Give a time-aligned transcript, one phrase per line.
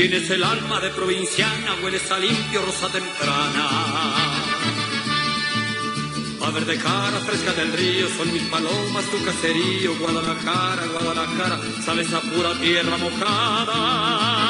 [0.00, 3.68] Tienes el alma de provinciana, hueles a limpio rosa temprana.
[6.40, 12.20] A verde cara fresca del río, son mis palomas tu caserío, Guadalajara, Guadalajara, sales a
[12.22, 14.49] pura tierra mojada.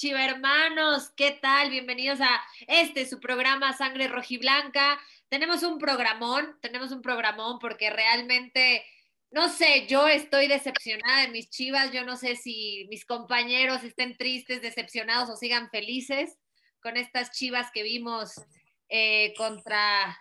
[0.00, 1.10] Tardes, chivermanos.
[1.16, 1.70] ¿Qué tal?
[1.70, 4.98] Bienvenidos a este su programa Sangre Rojiblanca.
[5.28, 8.84] Tenemos un programón, tenemos un programón porque realmente,
[9.30, 11.92] no sé, yo estoy decepcionada de mis chivas.
[11.92, 16.38] Yo no sé si mis compañeros estén tristes, decepcionados o sigan felices
[16.80, 18.34] con estas chivas que vimos
[18.88, 20.18] eh, contra,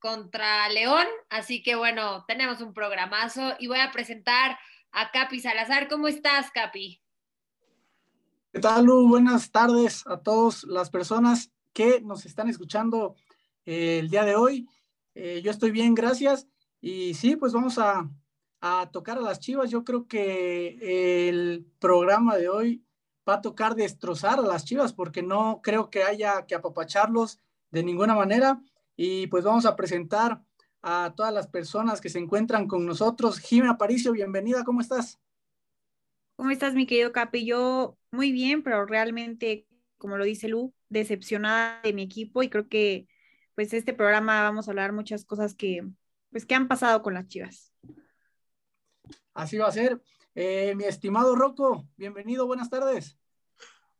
[0.00, 1.06] contra León.
[1.30, 4.58] Así que bueno, tenemos un programazo y voy a presentar
[4.90, 5.88] a Capi Salazar.
[5.88, 7.00] ¿Cómo estás, Capi?
[8.58, 9.06] ¿Qué tal, Lu?
[9.06, 13.14] Buenas tardes a todas las personas que nos están escuchando
[13.64, 14.68] eh, el día de hoy.
[15.14, 16.48] Eh, yo estoy bien, gracias.
[16.80, 18.10] Y sí, pues vamos a,
[18.60, 19.70] a, tocar a las chivas.
[19.70, 22.84] Yo creo que el programa de hoy
[23.28, 27.38] va a tocar destrozar a las chivas porque no creo que haya que apapacharlos
[27.70, 28.60] de ninguna manera.
[28.96, 30.42] Y pues vamos a presentar
[30.82, 33.38] a todas las personas que se encuentran con nosotros.
[33.38, 35.20] Jimena Aparicio, bienvenida, ¿cómo estás?
[36.38, 37.44] ¿Cómo estás, mi querido Capi?
[37.44, 42.68] Yo muy bien, pero realmente, como lo dice Lu, decepcionada de mi equipo y creo
[42.68, 43.08] que
[43.56, 45.82] pues este programa vamos a hablar muchas cosas que
[46.30, 47.74] pues que han pasado con las Chivas.
[49.34, 50.00] Así va a ser.
[50.36, 53.18] Eh, mi estimado Rocco, bienvenido, buenas tardes.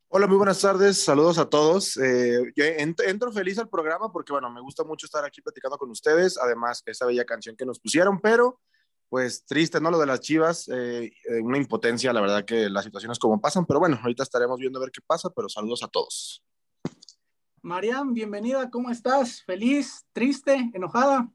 [0.07, 1.97] Hola, muy buenas tardes, saludos a todos.
[1.97, 5.89] Eh, yo entro feliz al programa porque, bueno, me gusta mucho estar aquí platicando con
[5.89, 8.61] ustedes, además esa bella canción que nos pusieron, pero
[9.09, 9.91] pues triste, ¿no?
[9.91, 13.65] Lo de las Chivas, eh, eh, una impotencia, la verdad que las situaciones como pasan,
[13.65, 16.43] pero bueno, ahorita estaremos viendo a ver qué pasa, pero saludos a todos.
[17.61, 19.41] Mariam, bienvenida, ¿cómo estás?
[19.43, 21.29] ¿Feliz, triste, enojada?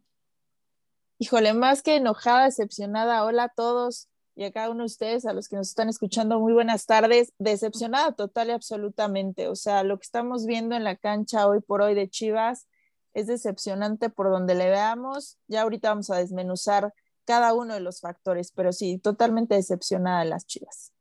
[1.19, 3.25] Híjole, más que enojada, decepcionada.
[3.25, 6.41] Hola a todos y a cada uno de ustedes, a los que nos están escuchando,
[6.41, 7.33] muy buenas tardes.
[7.39, 9.49] Decepcionada total y absolutamente.
[9.49, 12.69] O sea, lo que estamos viendo en la cancha hoy por hoy de Chivas
[13.13, 15.39] es decepcionante por donde le veamos.
[15.47, 16.93] Ya ahorita vamos a desmenuzar
[17.25, 20.93] cada uno de los factores, pero sí, totalmente decepcionada de las Chivas.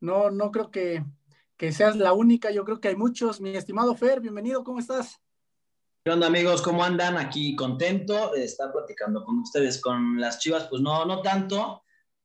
[0.00, 1.04] No, no creo que,
[1.56, 3.40] que seas la única, yo creo que hay muchos.
[3.40, 5.20] Mi estimado Fer, bienvenido, ¿cómo estás?
[6.04, 6.62] ¿Qué onda amigos?
[6.62, 7.16] ¿Cómo andan?
[7.16, 9.80] Aquí contento de estar platicando con ustedes.
[9.80, 11.84] Con las Chivas, pues no, no tanto,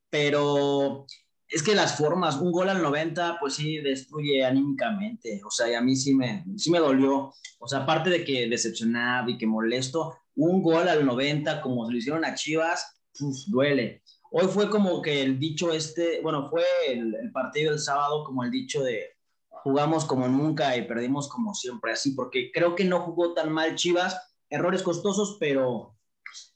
[0.09, 1.05] pero
[1.47, 5.41] es que las formas, un gol al 90, pues sí destruye anímicamente.
[5.45, 7.31] O sea, y a mí sí me, sí me dolió.
[7.59, 11.91] O sea, aparte de que decepcionado y que molesto, un gol al 90, como se
[11.91, 13.01] lo hicieron a Chivas,
[13.47, 14.03] duele.
[14.31, 18.51] Hoy fue como que el dicho este, bueno, fue el, partido del sábado como el
[18.51, 19.15] dicho de
[19.49, 23.75] jugamos como nunca y perdimos como siempre, así, porque creo que no jugó tan mal
[23.75, 24.15] Chivas,
[24.49, 25.97] errores costosos, pero,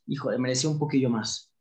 [0.06, 1.52] híjole, mereció un poquillo más.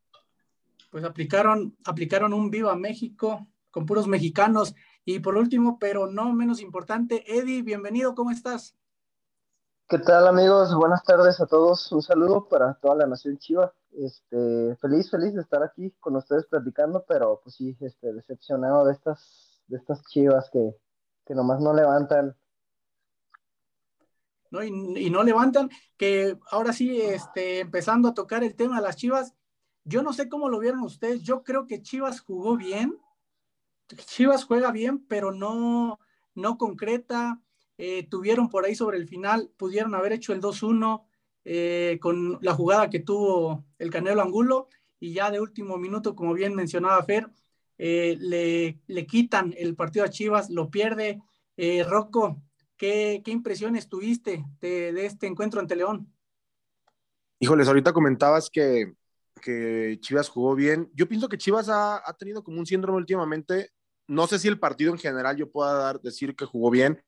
[0.91, 4.75] Pues aplicaron, aplicaron un Viva México con puros mexicanos.
[5.05, 8.77] Y por último, pero no menos importante, Eddie, bienvenido, ¿cómo estás?
[9.91, 10.73] ¿Qué tal amigos?
[10.73, 11.91] Buenas tardes a todos.
[11.91, 13.75] Un saludo para toda la nación chiva.
[13.91, 18.93] Este, feliz, feliz de estar aquí con ustedes platicando, pero pues sí, este, decepcionado de
[18.93, 20.77] estas, de estas chivas que,
[21.27, 22.37] que nomás no levantan.
[24.53, 28.95] No, y, no levantan, que ahora sí, este, empezando a tocar el tema de las
[28.95, 29.35] chivas,
[29.83, 32.97] yo no sé cómo lo vieron ustedes, yo creo que Chivas jugó bien,
[33.89, 35.99] Chivas juega bien, pero no,
[36.37, 37.41] no concreta,
[37.83, 41.03] eh, tuvieron por ahí sobre el final, pudieron haber hecho el 2-1
[41.47, 44.69] eh, con la jugada que tuvo el Canelo Angulo
[44.99, 47.31] y ya de último minuto, como bien mencionaba Fer,
[47.79, 51.23] eh, le, le, quitan el partido a Chivas, lo pierde.
[51.89, 52.43] Rocco,
[52.77, 56.13] ¿qué, ¿qué, impresiones tuviste de, de, este encuentro ante León?
[57.39, 58.93] Híjoles, ahorita comentabas que,
[59.41, 60.91] que Chivas jugó bien.
[60.95, 63.71] Yo pienso que Chivas ha, ha, tenido como un síndrome últimamente.
[64.07, 67.03] No sé si el partido en general yo pueda dar, decir que jugó bien,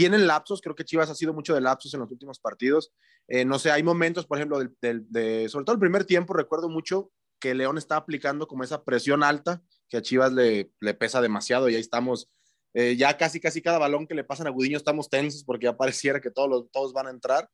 [0.00, 2.90] tienen lapsos, creo que Chivas ha sido mucho de lapsos en los últimos partidos.
[3.28, 6.70] Eh, no sé, hay momentos, por ejemplo, del, de, sobre todo el primer tiempo, recuerdo
[6.70, 11.68] mucho que León está aplicando como esa presión alta que a Chivas le, pesa demasiado
[11.68, 12.30] y ahí estamos,
[12.72, 15.76] eh, ya casi, casi cada balón que le pasan a Gudiño estamos tensos porque ya
[15.76, 17.50] pareciera que todos, todos van a entrar.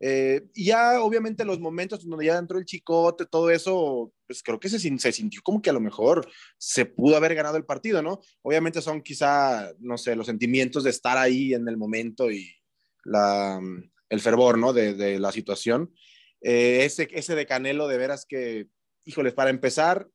[0.00, 4.68] Eh, ya obviamente los momentos donde ya entró el chicote, todo eso, pues creo que
[4.68, 8.20] se, se, sintió como que a lo mejor se pudo haber ganado el partido, ¿no?
[8.42, 12.48] Obviamente son quizá, no sé, los sentimientos de estar ahí en el momento y
[13.04, 13.60] la,
[14.08, 14.72] el fervor, ¿no?
[14.72, 15.92] De, de la situación.
[16.40, 18.68] Eh, ese, ese de Canelo, de veras que,
[19.04, 20.08] híjoles, para empezar,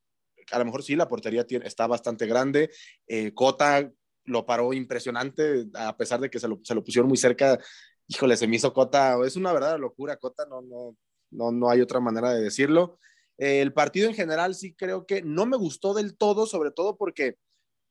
[0.50, 2.70] a lo mejor sí, la portería está bastante grande.
[3.06, 3.90] Eh, Cota
[4.24, 7.58] lo paró impresionante, a pesar de que se lo, se lo, pusieron muy cerca.
[8.06, 10.96] Híjole, se me hizo Cota, es una verdadera locura, Cota, no, no,
[11.30, 12.98] no, no hay otra manera de decirlo.
[13.38, 17.36] El partido en general sí creo que no me gustó del todo, sobre todo porque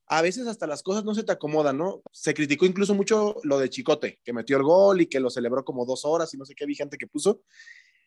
[0.08, 2.02] a veces hasta las cosas no se te acomodan, ¿no?
[2.12, 5.64] Se criticó incluso mucho lo de Chicote, que metió el gol y que lo celebró
[5.66, 7.42] como dos horas y no sé qué vi gente que puso.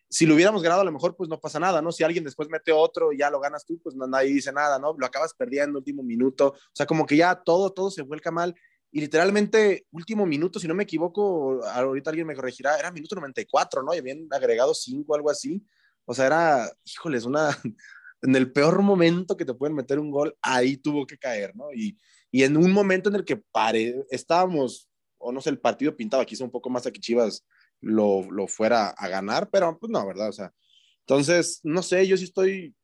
[0.09, 1.91] Si lo hubiéramos ganado, a lo mejor pues no pasa nada, ¿no?
[1.91, 4.95] Si alguien después mete otro y ya lo ganas tú, pues nadie dice nada, ¿no?
[4.97, 8.55] Lo acabas perdiendo último minuto, o sea, como que ya todo, todo se vuelca mal.
[8.91, 13.83] Y literalmente, último minuto, si no me equivoco, ahorita alguien me corregirá, era minuto 94,
[13.83, 13.93] ¿no?
[13.93, 15.63] Y habían agregado cinco, algo así.
[16.05, 17.49] O sea, era, híjoles, una,
[18.21, 21.73] en el peor momento que te pueden meter un gol, ahí tuvo que caer, ¿no?
[21.73, 21.97] Y,
[22.31, 26.25] y en un momento en el que pare, estábamos, o no sé, el partido pintaba
[26.25, 27.45] quizá un poco más a que Chivas
[27.81, 30.29] lo, lo fuera a ganar, pero pues no, ¿verdad?
[30.29, 30.53] O sea,
[31.01, 32.75] entonces, no sé, yo sí estoy,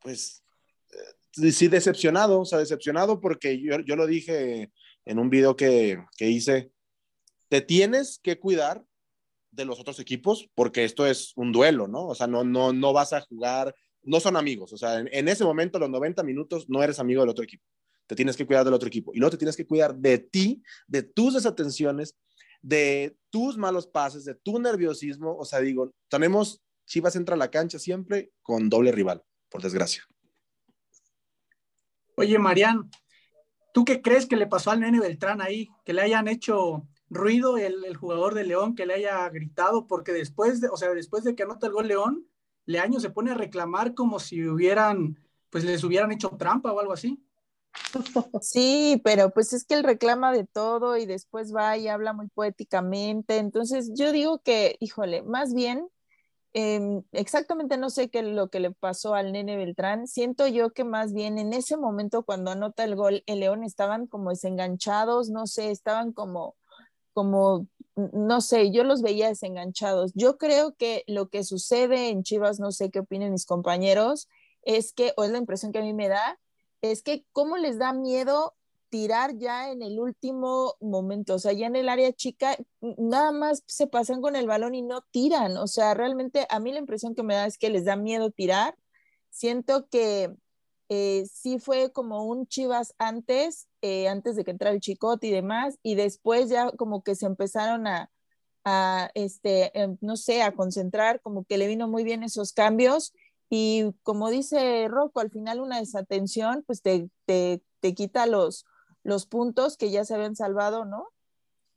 [0.00, 0.42] pues,
[0.92, 4.70] eh, sí decepcionado, o sea, decepcionado porque yo, yo lo dije
[5.04, 6.72] en un video que, que hice,
[7.48, 8.84] te tienes que cuidar
[9.54, 12.06] de los otros equipos, porque esto es un duelo, ¿no?
[12.06, 15.44] O sea, no, no, no vas a jugar, no son amigos, o sea, en, ese
[15.44, 17.64] momento, los 90 minutos, no eres amigo del otro equipo,
[18.06, 20.62] te tienes que cuidar del otro equipo, y luego te tienes que cuidar de ti,
[20.86, 22.16] de tus desatenciones,
[22.60, 27.50] de tus malos pases, de tu nerviosismo, o sea, digo, tenemos, Chivas entra a la
[27.50, 30.02] cancha siempre con doble rival, por desgracia.
[32.16, 32.90] Oye, Marian,
[33.74, 35.68] ¿tú qué crees que le pasó al nene Beltrán ahí?
[35.84, 40.60] Que le hayan hecho ruido el, jugador de León que le haya gritado, porque después
[40.60, 42.24] de, o sea, después de que anota el gol León,
[42.66, 45.18] Leaño se pone a reclamar como si hubieran,
[45.50, 47.20] pues les hubieran hecho trampa o algo así.
[48.40, 52.28] Sí, pero pues es que él reclama de todo y después va y habla muy
[52.28, 53.38] poéticamente.
[53.38, 55.88] Entonces yo digo que, híjole, más bien,
[56.54, 60.06] em, exactamente no sé qué lo que le pasó al nene Beltrán.
[60.06, 64.06] Siento yo que más bien en ese momento cuando anota el gol, el León estaban
[64.06, 66.56] como desenganchados, no sé, estaban como
[67.14, 70.12] como, no sé, yo los veía desenganchados.
[70.14, 74.28] Yo creo que lo que sucede en Chivas, no sé qué opinen mis compañeros,
[74.62, 76.38] es que, o es la impresión que a mí me da,
[76.82, 78.54] es que cómo les da miedo
[78.94, 83.64] tirar ya en el último momento, o sea, ya en el área chica, nada más
[83.66, 87.16] se pasan con el balón y no tiran, o sea, realmente a mí la impresión
[87.16, 88.76] que me da es que les da miedo tirar.
[89.30, 90.32] Siento que
[90.90, 95.32] eh, sí fue como un Chivas antes, eh, antes de que entrara el Chicote y
[95.32, 98.10] demás, y después ya como que se empezaron a,
[99.14, 103.12] este, em, no sé, a concentrar, como que le vino muy bien esos cambios,
[103.50, 108.64] y como dice Rocco, al final una desatención, pues te, te, te quita los,
[109.04, 111.08] los puntos que ya se habían salvado, ¿no?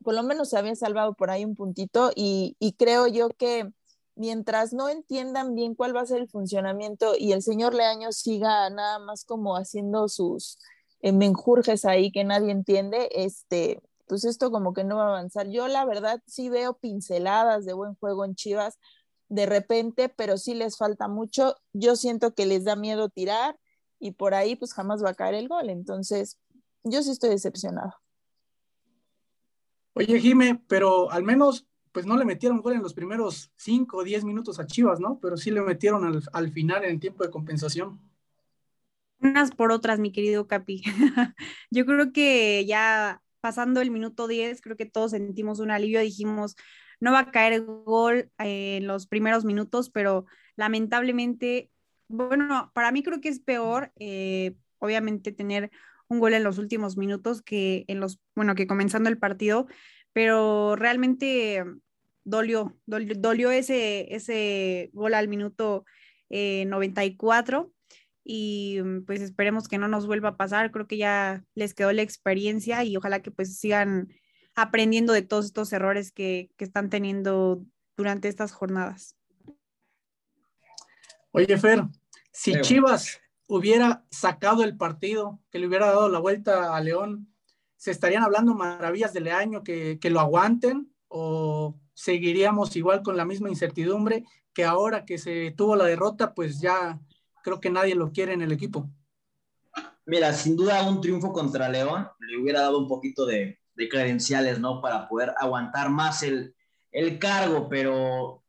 [0.03, 3.69] Por lo menos se había salvado por ahí un puntito, y, creo yo que
[4.15, 8.69] mientras no entiendan bien cuál va a ser el funcionamiento y el señor Leaño siga
[8.71, 10.57] nada más como haciendo sus
[11.01, 15.49] eh, menjurjes ahí que nadie entiende, este, pues esto como que no va a avanzar.
[15.49, 18.79] Yo la verdad sí veo pinceladas de buen juego en Chivas
[19.29, 21.55] de repente, pero sí les falta mucho.
[21.73, 23.59] Yo siento que les da miedo tirar
[23.99, 25.69] y por ahí pues jamás va a caer el gol.
[25.69, 26.37] Entonces,
[26.83, 27.93] yo sí estoy decepcionado.
[29.93, 34.03] Oye, Jime, pero al menos pues no le metieron gol en los primeros 5 o
[34.03, 35.19] 10 minutos a Chivas, ¿no?
[35.19, 37.99] Pero sí le metieron al, al final en el tiempo de compensación.
[39.19, 40.83] Unas por otras, mi querido Capi.
[41.71, 46.55] Yo creo que ya pasando el minuto 10, creo que todos sentimos un alivio, dijimos,
[46.99, 51.71] no va a caer gol en los primeros minutos, pero lamentablemente,
[52.07, 55.71] bueno, para mí creo que es peor, eh, obviamente, tener
[56.09, 59.67] un gol en los últimos minutos que en los, bueno, que comenzando el partido,
[60.13, 61.63] pero realmente
[62.23, 65.85] dolió, dolió, ese, ese gol al minuto
[66.29, 71.43] 94 eh, y mm, pues esperemos que no nos vuelva a pasar, creo que ya
[71.55, 74.09] les quedó la experiencia y ojalá que pues sigan
[74.55, 77.63] aprendiendo de todos estos errores que, que están teniendo
[77.95, 79.15] durante estas jornadas.
[81.31, 81.83] Oye, Fer,
[82.31, 87.33] si Chivas hubiera sacado el partido, que le hubiera dado la vuelta a León,
[87.77, 93.25] ¿se estarían hablando maravillas del año que, que lo aguanten o seguiríamos igual con la
[93.25, 96.99] misma incertidumbre que ahora que se tuvo la derrota, pues ya
[97.43, 98.89] creo que nadie lo quiere en el equipo.
[100.05, 104.81] Mira, sin duda un triunfo contra León le hubiera dado un poquito de, credenciales, ¿no?
[104.81, 106.55] Para poder aguantar más el,
[106.91, 108.43] el cargo, pero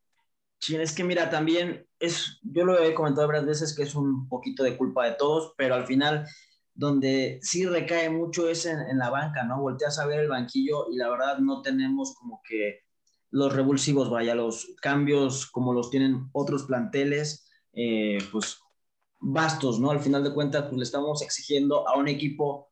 [0.69, 4.63] es que mira, también es, yo lo he comentado varias veces que es un poquito
[4.63, 6.27] de culpa de todos, pero al final
[6.75, 9.61] donde sí recae mucho es en, la banca, ¿no?
[9.61, 12.83] Volteas a ver el banquillo y la verdad no tenemos como que
[13.31, 18.59] los revulsivos, vaya, los cambios como los tienen otros planteles, eh, pues
[19.19, 19.91] bastos, ¿no?
[19.91, 22.71] Al final de cuentas, pues le estamos exigiendo a un equipo,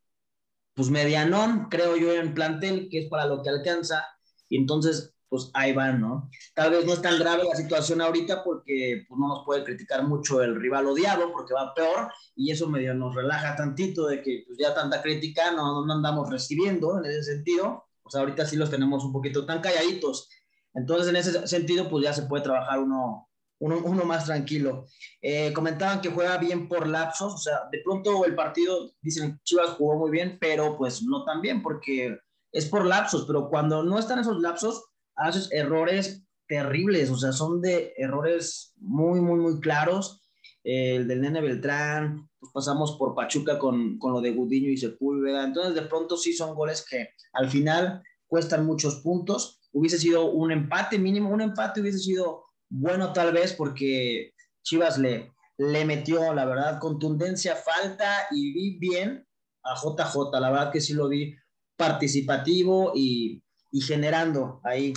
[0.73, 4.05] pues medianón, creo yo, en plantel, que es para lo que alcanza,
[4.47, 6.29] y entonces, pues ahí van, ¿no?
[6.53, 10.03] Tal vez no es tan grave la situación ahorita porque pues, no nos puede criticar
[10.03, 14.43] mucho el rival odiado porque va peor y eso medio nos relaja tantito de que
[14.45, 17.85] pues, ya tanta crítica no, no andamos recibiendo en ese sentido.
[18.01, 20.29] Pues ahorita sí los tenemos un poquito tan calladitos.
[20.73, 23.27] Entonces, en ese sentido, pues ya se puede trabajar uno,
[23.59, 24.85] uno, uno más tranquilo.
[25.21, 29.71] Eh, comentaban que juega bien por lapsos, o sea, de pronto el partido, dicen, Chivas
[29.71, 32.17] jugó muy bien, pero pues no tan bien porque
[32.51, 34.86] es por lapsos, pero cuando no están esos lapsos,
[35.17, 40.21] haces errores terribles, o sea, son de errores muy, muy, muy claros.
[40.63, 45.43] el del Nene Beltrán, pues pasamos por Pachuca con, con lo de Gudiño y Sepúlveda.
[45.43, 49.61] Entonces, de pronto sí son goles que al final cuestan muchos puntos.
[49.71, 54.33] Hubiese sido un empate mínimo, un empate hubiese sido bueno tal vez porque
[54.63, 59.25] Chivas le, le metió, la verdad, contundencia, falta y vi bien
[59.63, 60.39] a JJ.
[60.39, 61.35] La verdad que sí lo vi
[61.75, 64.93] participativo y, y generando ahí.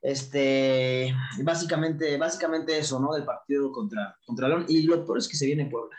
[0.00, 3.12] Este, básicamente, básicamente eso, ¿no?
[3.14, 4.64] Del partido contra, contra León.
[4.68, 5.96] Y lo peor es que se viene Puebla.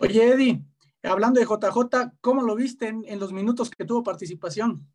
[0.00, 0.64] Oye, Eddie,
[1.02, 4.86] hablando de JJ, ¿cómo lo viste en, en los minutos que tuvo participación?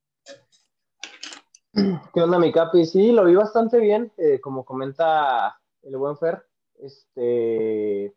[2.14, 2.86] ¿Qué onda, mi capi?
[2.86, 6.46] Sí, lo vi bastante bien, eh, como comenta el buen Fer,
[6.80, 8.16] este,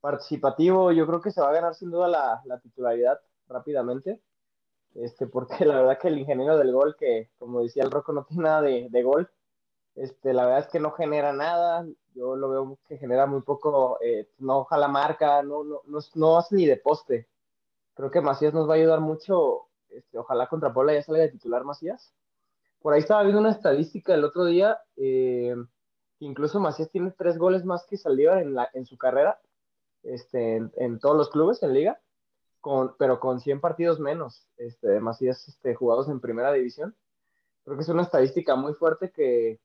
[0.00, 4.20] participativo, yo creo que se va a ganar sin duda la, la titularidad rápidamente
[5.00, 8.24] este, porque la verdad que el ingeniero del gol, que como decía el Rocco, no
[8.24, 9.30] tiene nada de, de gol,
[9.94, 13.98] este, la verdad es que no genera nada, yo lo veo que genera muy poco,
[14.02, 17.28] eh, no jala marca, no, no, no, no, hace ni de poste.
[17.94, 21.30] Creo que Macías nos va a ayudar mucho, este, ojalá contra Puebla ya salga de
[21.30, 22.12] titular Macías.
[22.80, 25.56] Por ahí estaba viendo una estadística el otro día, eh,
[26.20, 29.40] incluso Macías tiene tres goles más que Saldívar en, la, en su carrera,
[30.02, 32.00] este, en todos los clubes en liga
[32.98, 36.96] pero con 100 partidos menos, este, Macías este, jugados en primera división.
[37.64, 39.60] Creo que es una estadística muy fuerte que,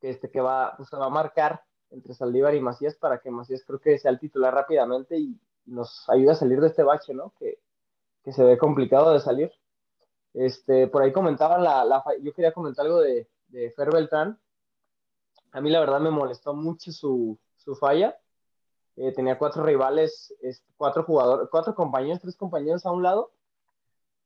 [0.00, 3.64] que, este, que va, pues, va a marcar entre Saldívar y Macías para que Macías
[3.66, 7.34] creo que sea el titular rápidamente y, nos ayude a salir de este bache, ¿no?
[7.40, 7.58] Que,
[8.22, 9.50] que, se ve complicado de salir.
[10.32, 14.38] Este, por ahí comentaban la, la yo quería comentar algo de, de Fer Beltrán.
[15.50, 18.16] A mí la verdad me molestó mucho su, su falla
[18.96, 20.34] eh, tenía cuatro rivales,
[20.76, 23.30] cuatro jugadores, cuatro compañeros, tres compañeros a un lado,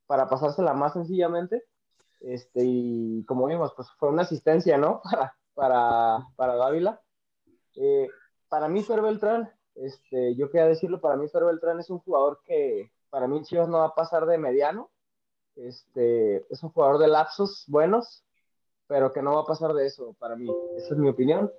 [0.07, 1.65] para pasársela más sencillamente.
[2.21, 5.01] Este, y como vimos, pues fue una asistencia, ¿no?
[5.11, 7.01] Para, para, para Dávila.
[7.75, 8.09] Eh,
[8.49, 12.41] para mí, Fer Beltrán, este, yo quería decirlo, para mí Fer Beltrán es un jugador
[12.45, 14.91] que para mí Chivas no va a pasar de mediano.
[15.57, 18.25] Este, es un jugador de lapsos buenos,
[18.87, 20.49] pero que no va a pasar de eso para mí.
[20.77, 21.51] Esa es mi opinión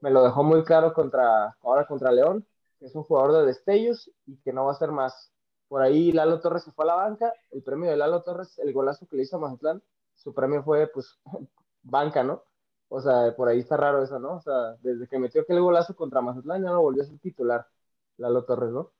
[0.00, 2.46] me lo dejó muy claro contra, ahora contra León,
[2.78, 5.32] que es un jugador de destellos y que no va a ser más.
[5.68, 8.72] Por ahí Lalo Torres se fue a la banca, el premio de Lalo Torres, el
[8.72, 9.82] golazo que le hizo a Mazatlán,
[10.14, 11.18] su premio fue pues
[11.82, 12.42] banca, ¿no?
[12.88, 14.36] O sea, por ahí está raro eso, ¿no?
[14.36, 17.66] O sea, desde que metió aquel golazo contra Mazatlán ya no volvió a ser titular
[18.16, 18.80] Lalo Torres, ¿no?
[18.80, 18.92] O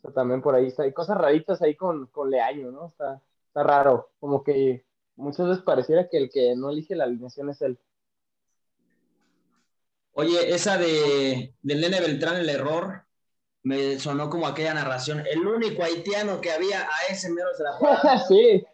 [0.00, 2.86] sea, también por ahí está, hay cosas raritas ahí con, con Leaño, ¿no?
[2.88, 4.84] Está, está raro, como que
[5.16, 7.78] muchas veces pareciera que el que no elige la alineación es él.
[10.12, 13.04] Oye, esa de del nene Beltrán, el error,
[13.62, 15.24] me sonó como aquella narración.
[15.26, 18.66] El único haitiano que había a ese mero se la sí.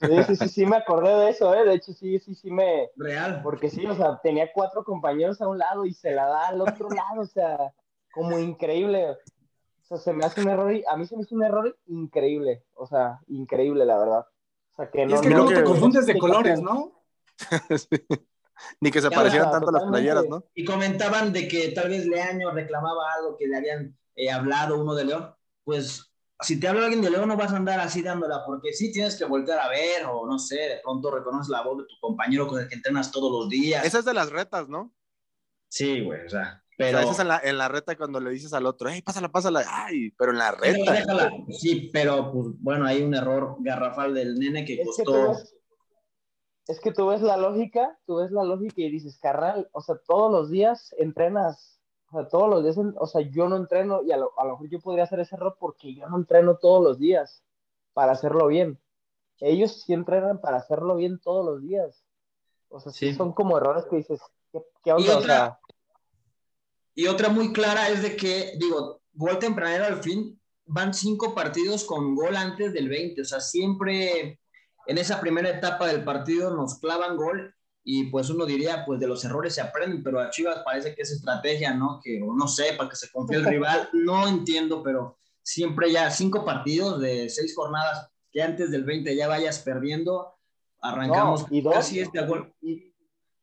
[0.00, 1.64] Sí, sí, sí, sí, me acordé de eso, ¿eh?
[1.64, 2.88] De hecho, sí, sí, sí me...
[2.94, 3.40] Real.
[3.42, 6.60] Porque sí, o sea, tenía cuatro compañeros a un lado y se la da al
[6.60, 7.74] otro lado, o sea,
[8.12, 9.10] como increíble.
[9.10, 9.16] O
[9.82, 12.86] sea, se me hace un error, a mí se me hizo un error increíble, o
[12.86, 14.26] sea, increíble, la verdad.
[14.74, 15.16] O sea, que no...
[15.16, 17.02] es que no, te confundes de colores, ¿no?
[17.76, 18.06] sí.
[18.80, 20.44] Ni que se parecieran tanto las playeras, ¿no?
[20.54, 24.94] Y comentaban de que tal vez Leaño reclamaba algo que le habían eh, hablado uno
[24.94, 25.34] de León.
[25.64, 26.08] Pues
[26.40, 29.16] si te habla alguien de León, no vas a andar así dándola, porque sí tienes
[29.16, 32.46] que voltear a ver, o no sé, de pronto reconoces la voz de tu compañero
[32.46, 33.84] con el que entrenas todos los días.
[33.84, 34.94] Esa es de las retas, ¿no?
[35.68, 36.62] Sí, güey, o sea.
[36.76, 37.00] Pero...
[37.00, 39.64] esa es en la, en la, reta cuando le dices al otro, hey, pásala, pásala,
[39.66, 41.28] ay, pero en la reta.
[41.50, 45.57] Sí, pero pues bueno, hay un error garrafal del nene que costó es que
[46.94, 50.50] tú ves la lógica, tú ves la lógica y dices, carnal, o sea, todos los
[50.50, 54.32] días entrenas, o sea, todos los días, o sea, yo no entreno y a lo,
[54.36, 57.42] mejor yo podría hacer ese error porque yo no entreno todos los días
[57.94, 58.78] para hacerlo bien.
[59.40, 62.04] Ellos sí entrenan para hacerlo bien todos los días.
[62.68, 64.20] O sea, sí, son como errores que dices,
[64.52, 65.06] ¿qué, onda?
[65.06, 65.60] Y otra,
[66.94, 71.84] y otra muy clara es de que, digo, gol tempranero al fin, van cinco partidos
[71.84, 74.38] con gol antes del 20, o sea, siempre
[74.88, 77.54] en esa primera etapa del partido nos clavan gol
[77.84, 81.02] y pues uno diría, pues de los errores se aprenden, pero a Chivas parece que
[81.02, 82.00] es estrategia, ¿no?
[82.02, 86.10] Que o no sé, para que se confíe el rival, no entiendo, pero siempre ya
[86.10, 90.34] cinco partidos de seis jornadas, que antes del 20 ya vayas perdiendo,
[90.80, 92.52] arrancamos No, y dos- casi este gol.
[92.60, 92.92] Y,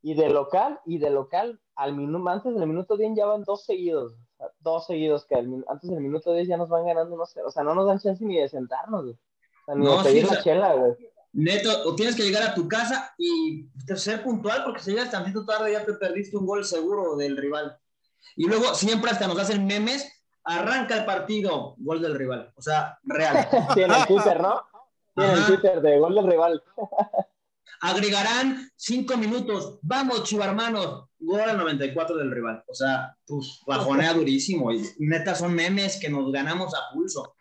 [0.04, 3.66] y de local, y de local, al minuto, antes del minuto 10 ya van dos
[3.66, 4.14] seguidos.
[4.60, 7.50] dos seguidos que al antes del minuto 10 ya nos van ganando, no sé, o
[7.50, 9.06] sea, no nos dan chance ni de sentarnos.
[9.06, 9.16] O
[9.66, 10.94] sea, ni No, de pedir sí, la chela, güey.
[11.36, 15.46] Neto, o tienes que llegar a tu casa y ser puntual, porque si llegas tantito
[15.46, 17.78] tarde ya te perdiste un gol seguro del rival.
[18.38, 20.10] Y luego siempre hasta nos hacen memes,
[20.46, 22.54] arranca el partido, gol del rival.
[22.56, 23.50] O sea, real.
[23.76, 24.62] En el Twitter, ¿no?
[25.18, 25.46] En el.
[25.46, 26.64] Twitter de gol del rival.
[27.82, 29.80] Agregarán cinco minutos.
[29.82, 31.10] Vamos, chivarmanos.
[31.20, 32.64] Gol al 94 del rival.
[32.68, 34.72] O sea, pues bajonea durísimo.
[34.72, 37.36] Y neta son memes que nos ganamos a pulso.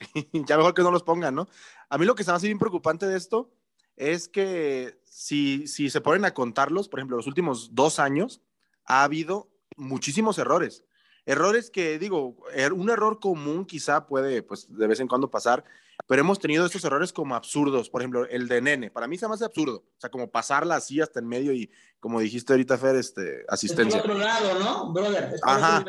[0.32, 1.48] ya mejor que no los pongan, ¿no?
[1.88, 3.50] A mí lo que se me hace bien preocupante de esto
[3.96, 8.40] es que si, si se ponen a contarlos, por ejemplo, los últimos dos años,
[8.84, 10.84] ha habido muchísimos errores.
[11.26, 15.64] Errores que, digo, er- un error común quizá puede, pues, de vez en cuando pasar,
[16.06, 17.90] pero hemos tenido estos errores como absurdos.
[17.90, 19.78] Por ejemplo, el de Nene, para mí se me hace absurdo.
[19.96, 23.46] O sea, como pasarla así hasta en medio y, como dijiste ahorita, Fer, este, Es
[23.48, 23.98] asistencia.
[24.00, 25.32] otro lado, ¿no, brother?
[25.34, 25.84] Es Ajá.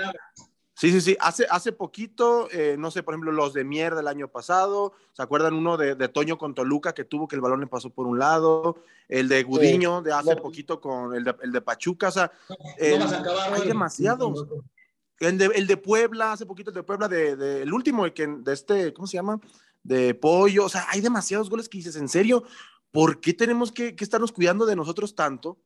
[0.79, 1.17] Sí, sí, sí.
[1.19, 4.93] Hace, hace poquito, eh, no sé, por ejemplo, los de Mier del año pasado.
[5.11, 7.89] ¿Se acuerdan uno de, de Toño con Toluca que tuvo que el balón le pasó
[7.89, 8.77] por un lado?
[9.09, 12.07] El de Gudiño de hace poquito con el de, el de Pachuca.
[12.07, 14.45] O sea, No el- vas a acabar, hay demasiados.
[15.19, 18.13] El de, el de Puebla, hace poquito el de Puebla, de, de- el último, el
[18.13, 19.37] que, de este, ¿cómo se llama?
[19.83, 20.63] De Pollo.
[20.63, 22.45] O sea, hay demasiados goles que dices, ¿en serio?
[22.89, 25.57] ¿Por qué tenemos que, que estarnos cuidando de nosotros tanto?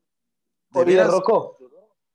[0.72, 1.60] De Oye, veras, Rocco,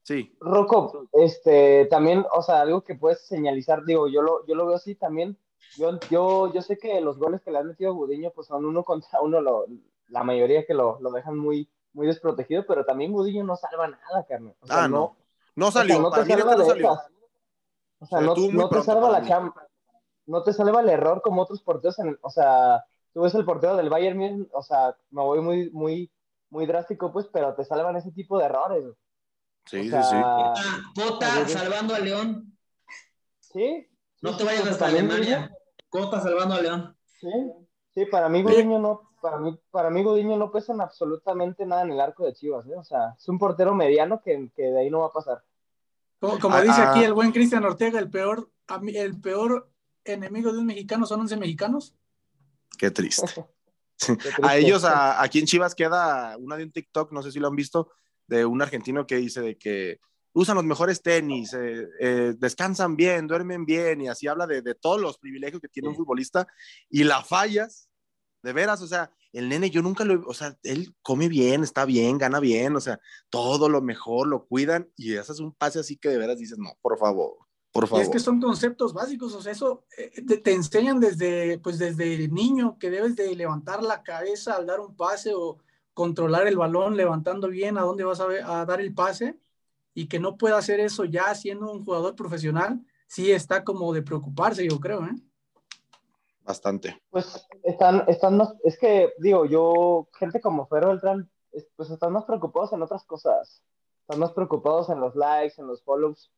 [0.09, 0.35] Sí.
[0.41, 4.77] Rocco, este, también, o sea, algo que puedes señalizar, digo, yo lo, yo lo veo
[4.77, 5.37] así también.
[5.77, 8.64] Yo, yo, yo sé que los goles que le han metido a Gudiño, pues son
[8.64, 9.66] uno contra uno, lo,
[10.09, 14.25] la mayoría que lo, lo dejan muy, muy desprotegido, pero también Gudiño no salva nada,
[14.27, 14.57] carnal.
[14.62, 15.14] O sea, Ah, no.
[15.55, 16.01] No o sea, salió.
[16.01, 16.92] no Para mí, no salió.
[16.92, 17.11] esas.
[17.99, 19.68] O sea, Se no, te salva la chamba.
[20.25, 21.99] No te salva el error como otros porteros.
[21.99, 26.11] En, o sea, tú ves el portero del Bayern o sea, me voy muy, muy,
[26.49, 28.87] muy drástico, pues, pero te salvan ese tipo de errores.
[29.68, 30.16] Sí, O sí, sea, sí.
[30.16, 32.57] Ah, Cota salvando a León.
[33.40, 33.87] Sí.
[34.22, 35.50] No te vayas hasta Alemania.
[35.88, 36.96] Cota salvando a León.
[37.20, 37.28] Sí,
[37.94, 41.83] sí, para mí Gudiño no, para mí, para mí Gudiño no pesa en absolutamente nada
[41.83, 42.76] en el arco de Chivas, ¿eh?
[42.76, 45.42] O sea, es un portero mediano que, que de ahí no va a pasar.
[46.20, 46.90] Como, como Ah, dice ah.
[46.90, 48.50] aquí el buen Cristian Ortega, el peor,
[48.87, 49.70] el peor
[50.04, 51.94] enemigo de un mexicano son 11 mexicanos.
[52.76, 53.26] Qué triste.
[54.07, 54.42] Qué triste.
[54.42, 57.48] A ellos, a, aquí en Chivas queda una de un TikTok, no sé si lo
[57.48, 57.90] han visto,
[58.29, 60.01] de un argentino que dice de que
[60.33, 64.75] usan los mejores tenis, eh, eh, descansan bien, duermen bien, y así habla de, de
[64.75, 66.47] todos los privilegios que tiene un futbolista,
[66.88, 67.88] y la fallas,
[68.43, 71.85] de veras, o sea, el nene yo nunca lo, o sea, él come bien, está
[71.85, 75.97] bien, gana bien, o sea, todo lo mejor, lo cuidan, y haces un pase así
[75.97, 77.37] que de veras dices, no, por favor,
[77.73, 78.05] por favor.
[78.05, 82.29] es que son conceptos básicos, o sea, eso eh, te, te enseñan desde, pues desde
[82.29, 85.59] niño que debes de levantar la cabeza al dar un pase o
[86.03, 89.37] controlar el balón levantando bien a dónde vas a, ver- a dar el pase
[89.95, 94.03] y que no pueda hacer eso ya siendo un jugador profesional, sí está como de
[94.03, 95.17] preocuparse, yo creo, ¿eh?
[96.45, 97.03] Bastante.
[97.11, 102.13] Pues están, están más, es que digo, yo, gente como Ferro Beltrán, es- pues están
[102.13, 103.61] más preocupados en otras cosas.
[104.03, 106.31] Están más preocupados en los likes, en los follows,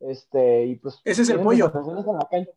[0.00, 1.00] este, y pues.
[1.04, 1.70] Ese es el pollo.
[1.72, 2.50] en la cancha.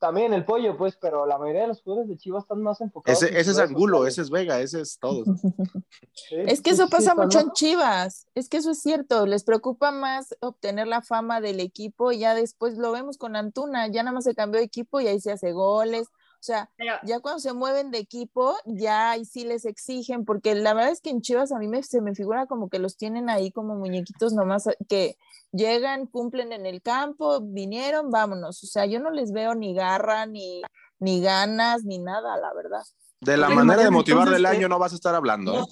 [0.00, 3.22] También el pollo, pues, pero la mayoría de los jugadores de Chivas están más enfocados.
[3.22, 4.14] Ese, en ese es Angulo, sociales.
[4.14, 5.24] ese es Vega, ese es todo.
[6.12, 9.44] Sí, Es que eso sí, pasa mucho en Chivas, es que eso es cierto, les
[9.44, 14.02] preocupa más obtener la fama del equipo y ya después lo vemos con Antuna, ya
[14.02, 16.08] nada más se cambió de equipo y ahí se hace goles,
[16.40, 20.54] o sea, Pero ya cuando se mueven de equipo, ya ahí sí les exigen, porque
[20.54, 22.96] la verdad es que en Chivas a mí me, se me figura como que los
[22.96, 25.16] tienen ahí como muñequitos nomás que
[25.52, 30.24] llegan, cumplen en el campo, vinieron, vámonos, o sea, yo no les veo ni garra,
[30.24, 30.62] ni,
[30.98, 32.82] ni ganas, ni nada, la verdad.
[33.20, 35.64] De la manera de motivar del año no vas a estar hablando, ¿eh?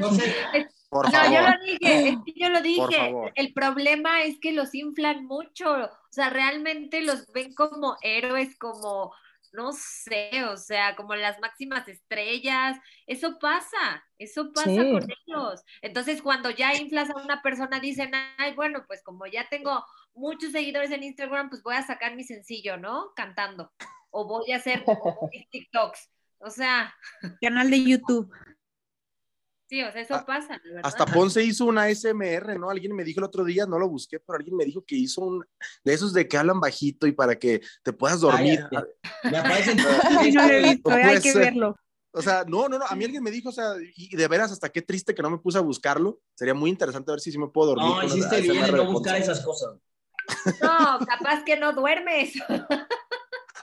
[0.00, 0.24] No sé.
[0.88, 1.32] Por No, favor.
[1.32, 3.32] yo lo dije, es que yo lo dije.
[3.34, 5.68] El problema es que los inflan mucho.
[5.72, 9.12] O sea, realmente los ven como héroes, como,
[9.56, 12.78] no sé, o sea, como las máximas estrellas.
[13.06, 14.92] Eso pasa, eso pasa Sí.
[14.92, 15.62] con ellos.
[15.82, 20.52] Entonces, cuando ya inflas a una persona, dicen, ay, bueno, pues como ya tengo muchos
[20.52, 23.12] seguidores en Instagram, pues voy a sacar mi sencillo, ¿no?
[23.16, 23.72] Cantando.
[24.10, 24.84] O voy a hacer
[25.32, 26.10] mis TikToks.
[26.38, 26.94] O sea,
[27.40, 28.30] Canal de YouTube.
[29.68, 30.80] Sí, o sea, eso Ah, pasa, verdad.
[30.84, 32.70] Hasta Ponce hizo una SMR, ¿no?
[32.70, 35.20] Alguien me dijo el otro día, no lo busqué, pero alguien me dijo que hizo
[35.22, 35.44] un
[35.84, 38.64] de esos de que hablan bajito y para que te puedas dormir.
[39.30, 39.78] Me aparecen
[40.18, 41.40] Ay, no lo he visto, No hay que ser.
[41.42, 41.76] verlo.
[42.12, 44.50] O sea, no, no, no, a mí alguien me dijo, o sea, y de veras
[44.50, 46.18] hasta qué triste que no me puse a buscarlo.
[46.34, 47.94] Sería muy interesante ver si sí me puedo dormir.
[47.94, 49.74] No, hiciste bien en no buscar esas cosas.
[50.62, 52.32] No, capaz que no duermes.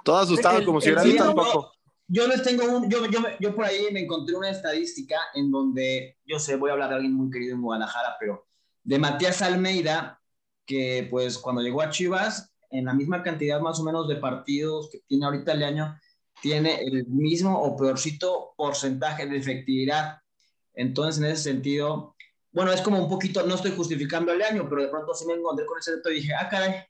[0.04, 1.72] Todo asustado El- como si hubiera visto un no, poco.
[2.08, 6.18] Yo les tengo un, yo, yo, yo por ahí me encontré una estadística en donde,
[6.26, 8.46] yo sé, voy a hablar de alguien muy querido en Guadalajara, pero
[8.84, 10.22] de Matías Almeida,
[10.66, 14.90] que pues cuando llegó a Chivas, en la misma cantidad más o menos de partidos
[14.92, 16.00] que tiene ahorita el año,
[16.42, 20.18] tiene el mismo o peorcito porcentaje de efectividad.
[20.74, 22.16] Entonces, en ese sentido,
[22.52, 25.34] bueno, es como un poquito, no estoy justificando el año, pero de pronto sí me
[25.34, 26.84] encontré con ese dato y dije, ah, caray,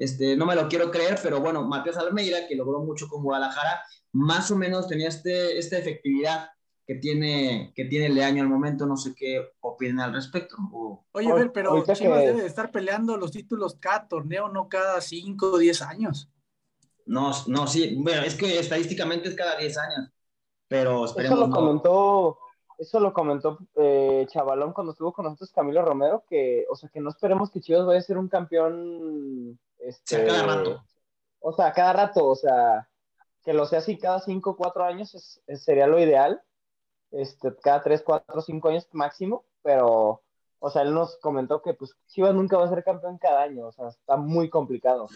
[0.00, 3.82] este, no me lo quiero creer, pero bueno, Matías Almeida, que logró mucho con Guadalajara,
[4.12, 6.48] más o menos tenía este, esta efectividad
[6.86, 10.56] que tiene, que tiene Leaño al momento, no sé qué opinan al respecto.
[10.72, 14.48] O, Oye, a ver, pero Chivas que- debe de estar peleando los títulos cada torneo,
[14.48, 16.28] no cada 5 o 10 años.
[17.06, 20.10] no, no, sí, bueno, es que estadísticamente es cada 10 años,
[20.66, 21.54] pero Eso esperemos lo no.
[21.56, 22.38] comentó,
[22.78, 27.00] eso lo comentó eh, Chavalón cuando estuvo con nosotros Camilo Romero, que, o sea, que
[27.00, 29.58] no esperemos que Chivas vaya a ser un campeón.
[29.80, 30.84] Este, O sea, cada rato.
[31.40, 32.88] O sea, cada rato, o sea,
[33.42, 36.40] que lo sea así cada 5 o 4 años es- es- sería lo ideal.
[37.10, 40.22] Este, cada 3, 4, 5 años máximo, pero,
[40.58, 43.66] o sea, él nos comentó que pues Chivas nunca va a ser campeón cada año,
[43.66, 45.08] o sea, está muy complicado.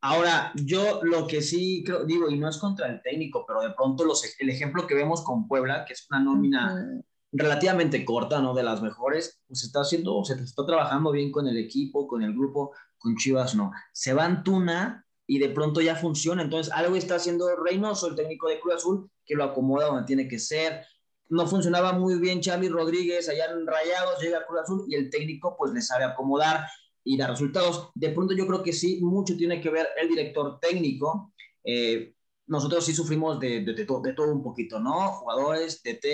[0.00, 3.70] Ahora, yo lo que sí creo, digo, y no es contra el técnico, pero de
[3.70, 8.54] pronto los, el ejemplo que vemos con Puebla, que es una nómina relativamente corta, no
[8.54, 12.22] de las mejores, pues se está haciendo, se está trabajando bien con el equipo, con
[12.22, 12.72] el grupo,
[13.04, 13.70] con Chivas no.
[13.92, 18.48] Se va Antuna y de pronto ya funciona, entonces algo está haciendo Reynoso, el técnico
[18.48, 20.86] de Cruz Azul, que lo acomoda donde tiene que ser.
[21.28, 25.10] No funcionaba muy bien Charlie Rodríguez allá en Rayados, llega a Cruz Azul y el
[25.10, 26.66] técnico pues le sabe acomodar
[27.04, 27.90] y dar resultados.
[27.94, 31.34] De pronto yo creo que sí, mucho tiene que ver el director técnico.
[31.62, 32.14] Eh,
[32.46, 35.12] nosotros sí sufrimos de, de todo un poquito, ¿no?
[35.12, 36.06] Jugadores, TT,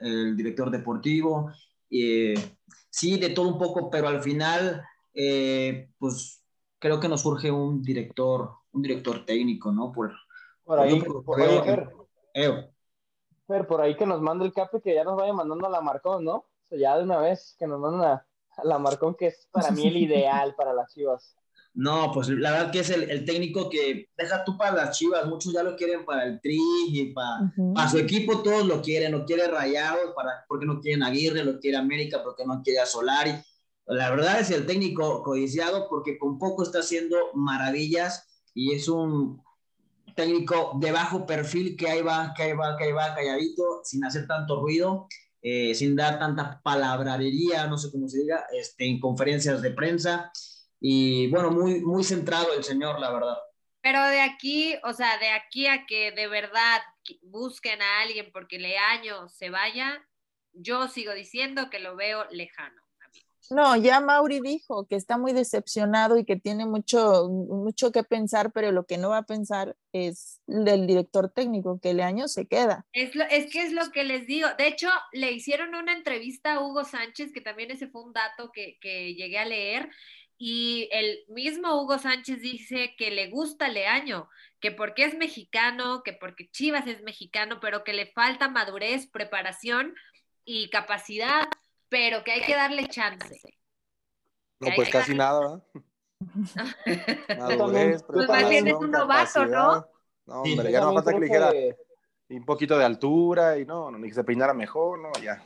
[0.00, 1.50] el director deportivo,
[1.90, 2.34] eh,
[2.90, 4.82] sí, de todo un poco, pero al final,
[5.20, 6.44] eh, pues
[6.78, 9.90] creo que nos surge un director, un director técnico, ¿no?
[9.90, 10.12] Por,
[10.64, 11.88] Por ahí, por, creo oye, que- Fer,
[12.34, 12.70] eh,
[13.48, 15.80] Fer, por ahí que nos manda el cape que ya nos vaya mandando a la
[15.80, 16.34] Marcón, ¿no?
[16.36, 18.26] O sea, ya de una vez que nos manden a,
[18.56, 21.34] a la Marcón, que es para mí el ideal para las Chivas.
[21.74, 25.26] No, pues la verdad que es el, el técnico que deja tú para las chivas,
[25.26, 27.74] muchos ya lo quieren para el tri y para, Ujú.
[27.74, 31.60] para su equipo, todos lo quieren, lo quiere Rayados, para, porque no quieren Aguirre, lo
[31.60, 33.32] quiere América, porque no quiere a Solari.
[33.88, 39.42] La verdad es el técnico codiciado porque con poco está haciendo maravillas y es un
[40.14, 44.04] técnico de bajo perfil que ahí va, que ahí va, que ahí va, calladito, sin
[44.04, 45.06] hacer tanto ruido,
[45.40, 50.32] eh, sin dar tanta palabrería, no sé cómo se diga, este, en conferencias de prensa.
[50.80, 53.38] Y bueno, muy, muy centrado el señor, la verdad.
[53.80, 56.82] Pero de aquí, o sea, de aquí a que de verdad
[57.22, 60.04] busquen a alguien porque Leaño se vaya,
[60.52, 62.87] yo sigo diciendo que lo veo lejano.
[63.50, 68.52] No, ya Mauri dijo que está muy decepcionado y que tiene mucho, mucho que pensar,
[68.52, 72.86] pero lo que no va a pensar es del director técnico, que Leaño se queda.
[72.92, 74.48] Es, lo, es que es lo que les digo.
[74.58, 78.50] De hecho, le hicieron una entrevista a Hugo Sánchez, que también ese fue un dato
[78.52, 79.88] que, que llegué a leer,
[80.38, 84.28] y el mismo Hugo Sánchez dice que le gusta Leaño,
[84.60, 89.94] que porque es mexicano, que porque Chivas es mexicano, pero que le falta madurez, preparación
[90.44, 91.48] y capacidad,
[91.88, 93.40] pero que hay que darle chance.
[94.60, 95.80] No, pues casi darle- nada, ¿eh?
[97.28, 99.88] también- Madurez, Pues más bien es un novato, ¿no?
[100.26, 101.52] No, hombre, ya no falta que le dijera
[102.30, 105.42] y un poquito de altura y no, no, ni que se peinara mejor, no, ya.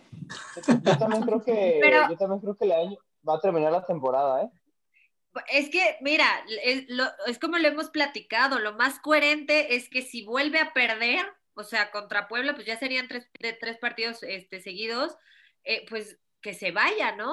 [0.83, 2.97] Yo también creo que, Pero- yo también creo que año
[3.29, 4.51] va a terminar la temporada, ¿eh?
[5.51, 6.27] Es que, mira,
[6.65, 10.73] es, lo- es como lo hemos platicado, lo más coherente es que si vuelve a
[10.73, 11.25] perder,
[11.55, 15.17] o sea, contra Puebla, pues ya serían tres, de tres partidos este, seguidos,
[15.65, 17.33] eh, pues que se vaya, ¿no?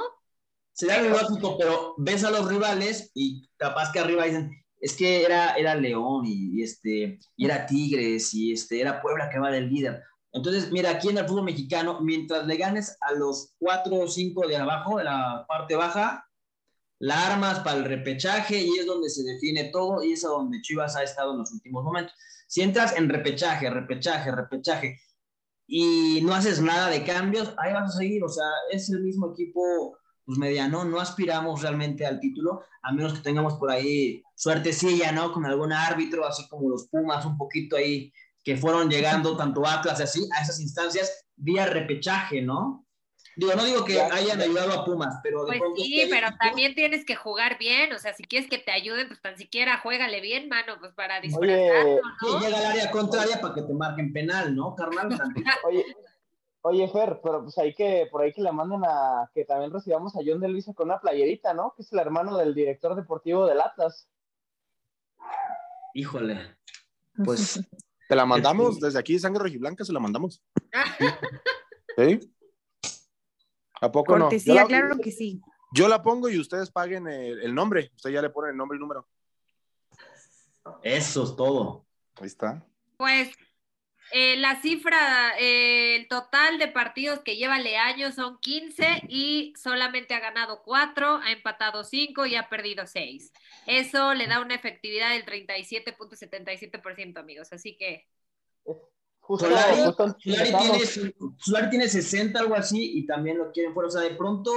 [0.71, 5.23] Sería lo lógico, pero ves a los rivales y capaz que arriba dicen, es que
[5.23, 9.51] era, era León y, y este, y era Tigres y este, era Puebla que va
[9.51, 10.01] del líder.
[10.31, 14.47] Entonces, mira, aquí en el fútbol mexicano, mientras le ganes a los cuatro o cinco
[14.47, 16.25] de abajo, de la parte baja,
[16.99, 20.61] la armas para el repechaje y es donde se define todo y es a donde
[20.61, 22.13] Chivas ha estado en los últimos momentos.
[22.47, 24.99] Si entras en repechaje, repechaje, repechaje
[25.71, 29.32] y no haces nada de cambios, ahí vas a seguir, o sea, es el mismo
[29.32, 35.12] equipo pues mediano, no aspiramos realmente al título, a menos que tengamos por ahí suertecilla,
[35.12, 35.32] ¿no?
[35.32, 38.12] Con algún árbitro, así como los Pumas, un poquito ahí,
[38.43, 42.86] que fueron llegando tanto Atlas y así, a esas instancias vía repechaje, ¿no?
[43.39, 44.43] Digo, no digo que Ya, hayan ya.
[44.43, 47.97] ayudado a Pumas, pero de Pues pronto sí, pero también tienes que jugar bien, o
[47.97, 51.28] sea, si quieres que te ayuden, pues tan siquiera juégale bien, mano, pues para Oye,
[51.30, 52.39] disfrazarlo, Sí, ¿no?
[52.41, 55.08] llega al área contraria para que te marquen penal, ¿no, carnal?
[55.63, 55.86] Oye,
[56.63, 60.13] oye, Fer, pero pues ahí que por ahí que le manden a que también recibamos
[60.17, 61.73] a John de Luisa con una playerita, ¿no?
[61.78, 64.10] Que es el hermano del director deportivo del Atlas.
[65.93, 66.58] Híjole.
[67.23, 67.62] Pues
[68.10, 70.41] Te la mandamos Este- desde aquí, Sangre Rojiblanca, se la mandamos.
[71.97, 72.19] ¿Sí?
[73.81, 74.25] ¿A poco no?
[74.25, 75.41] Cortesía, Yo la, claro que sí.
[75.73, 77.91] yo la pongo y ustedes paguen el, el nombre.
[77.95, 79.07] Ustedes ya le ponen el nombre y número.
[80.83, 81.85] eso es todo.
[82.15, 82.65] Ahí está.
[82.97, 83.31] Pues
[84.11, 90.15] eh, la cifra, eh, el total de partidos que lleva Leaño son 15 y solamente
[90.15, 93.31] ha ganado 4, ha empatado 5 y ha perdido 6.
[93.67, 97.53] Eso le da una efectividad del 37.77%, amigos.
[97.53, 98.07] Así que
[99.29, 100.93] Justo, Solari, justo Solari empezamos.
[100.93, 103.87] tiene, Solari tiene 60, algo así, y también lo quieren fuera.
[103.87, 104.51] O sea, de pronto,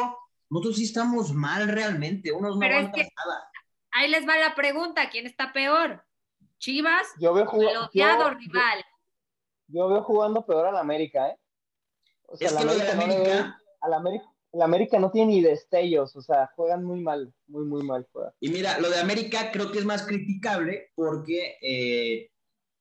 [0.49, 2.33] nosotros sí estamos mal realmente.
[2.33, 3.51] Unos no Pero es que- nada.
[3.91, 6.03] ahí les va la pregunta: ¿quién está peor?
[6.59, 7.89] ¿Chivas Yo veo, yo-
[8.31, 8.85] rival?
[9.67, 11.37] yo veo jugando peor al América, ¿eh?
[12.29, 15.33] O sea, Es al que lo de América no al América, el América no tiene
[15.33, 18.09] ni destellos, o sea, juegan muy mal, muy, muy mal.
[18.11, 18.33] juegan.
[18.41, 22.31] Y mira, lo de América creo que es más criticable porque eh,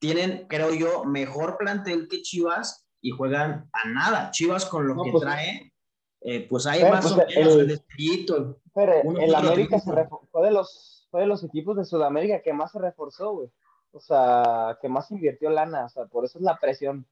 [0.02, 4.32] tienen, creo yo, mejor plantel que Chivas y juegan a nada.
[4.32, 5.74] Chivas con lo No, que pues- trae,
[6.22, 8.60] eh, pues hay Pero, más pues, o menos el- el destellito.
[8.74, 9.92] Pero el América se
[10.32, 13.52] fue de los fue de los equipos de Sudamérica que más se reforzó, güey.
[13.92, 17.06] O sea, que más invirtió lana, o sea, por eso es la presión.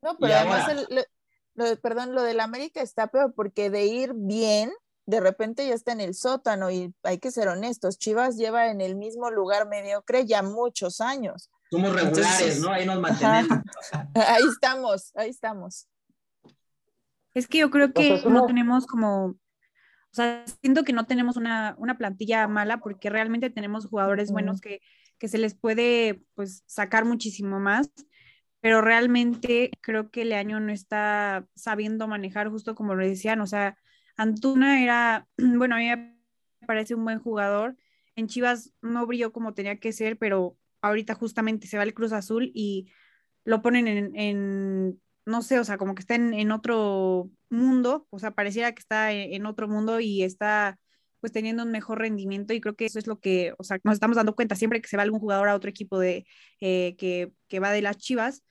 [0.00, 1.02] No, pero además, el- lo,
[1.54, 4.72] lo de- perdón, lo del América está peor porque de ir bien,
[5.06, 8.80] de repente ya está en el sótano y hay que ser honestos, Chivas lleva en
[8.80, 11.50] el mismo lugar mediocre ya muchos años.
[11.70, 12.70] Somos regulares, Entonces- ¿no?
[12.70, 13.00] Ahí nos Ajá.
[13.02, 13.58] mantenemos.
[14.14, 15.88] Ahí estamos, ahí estamos.
[17.34, 19.36] Es que yo creo sea, que no tenemos como, o
[20.12, 24.80] sea, siento que no tenemos una, una plantilla mala porque realmente tenemos jugadores buenos que,
[25.18, 27.88] que se les puede pues sacar muchísimo más,
[28.60, 33.76] pero realmente creo que Leaño no está sabiendo manejar justo como lo decían, o sea,
[34.16, 36.16] Antuna era, bueno, a mí me
[36.66, 37.76] parece un buen jugador,
[38.16, 42.12] en Chivas no brilló como tenía que ser, pero ahorita justamente se va el Cruz
[42.12, 42.90] Azul y
[43.44, 48.32] lo ponen en, no sé, o sea, como que está en, otro mundo, o sea,
[48.32, 50.78] pareciera que está en, en otro mundo y está
[51.20, 53.94] pues teniendo un mejor rendimiento y creo que eso es lo que, o sea, nos
[53.94, 56.26] estamos dando cuenta siempre que se va algún jugador a otro equipo de
[56.60, 58.42] eh, que, que va de las Chivas,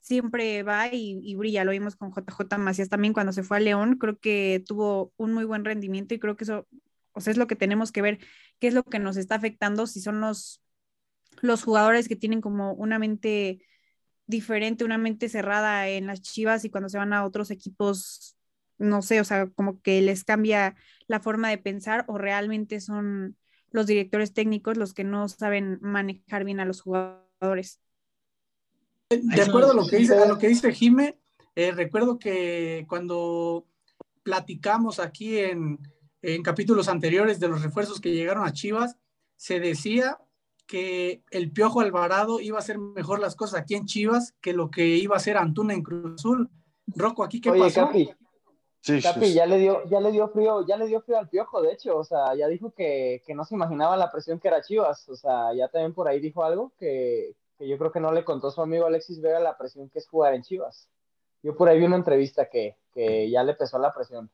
[0.00, 3.60] siempre va y, y brilla, lo vimos con JJ Macías también cuando se fue a
[3.60, 6.66] León, creo que tuvo un muy buen rendimiento y creo que eso,
[7.12, 8.18] o sea, es lo que tenemos que ver,
[8.60, 10.61] qué es lo que nos está afectando, si son los,
[11.40, 13.60] los jugadores que tienen como una mente
[14.26, 18.36] diferente, una mente cerrada en las Chivas y cuando se van a otros equipos,
[18.78, 23.36] no sé, o sea, como que les cambia la forma de pensar o realmente son
[23.70, 27.80] los directores técnicos los que no saben manejar bien a los jugadores.
[29.10, 31.18] De acuerdo a lo que dice, a lo que dice Jime,
[31.54, 33.66] eh, recuerdo que cuando
[34.22, 35.78] platicamos aquí en,
[36.22, 38.96] en capítulos anteriores de los refuerzos que llegaron a Chivas,
[39.36, 40.18] se decía
[40.72, 44.70] que el Piojo Alvarado iba a hacer mejor las cosas aquí en Chivas que lo
[44.70, 46.48] que iba a hacer Antuna en Cruz Azul.
[46.86, 47.88] Rocco, ¿aquí qué Oye, pasó?
[47.88, 48.10] Capi,
[48.80, 49.34] Sí, Capi, sí.
[49.34, 51.98] ya le dio, ya le dio frío, ya le dio frío al piojo, de hecho,
[51.98, 55.14] o sea, ya dijo que, que no se imaginaba la presión que era Chivas, o
[55.14, 58.50] sea, ya también por ahí dijo algo que, que yo creo que no le contó
[58.50, 60.88] su amigo Alexis Vega la presión que es jugar en Chivas.
[61.42, 64.30] Yo por ahí vi una entrevista que, que ya le pesó la presión.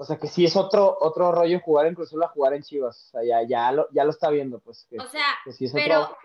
[0.00, 2.62] O sea, que sí es otro, otro rollo jugar en Cruz Azul a jugar en
[2.62, 5.52] Chivas, o sea, ya, ya, lo, ya lo está viendo, pues, que, O sea, que
[5.52, 6.16] sí es pero, otro...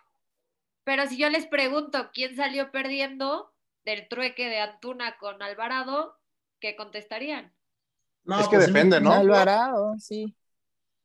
[0.85, 3.51] pero si yo les pregunto quién salió perdiendo
[3.83, 6.17] del trueque de Antuna con Alvarado,
[6.61, 7.53] ¿qué contestarían?
[8.23, 9.11] No, Es que pues, depende, ¿no?
[9.11, 10.33] Alvarado, sí.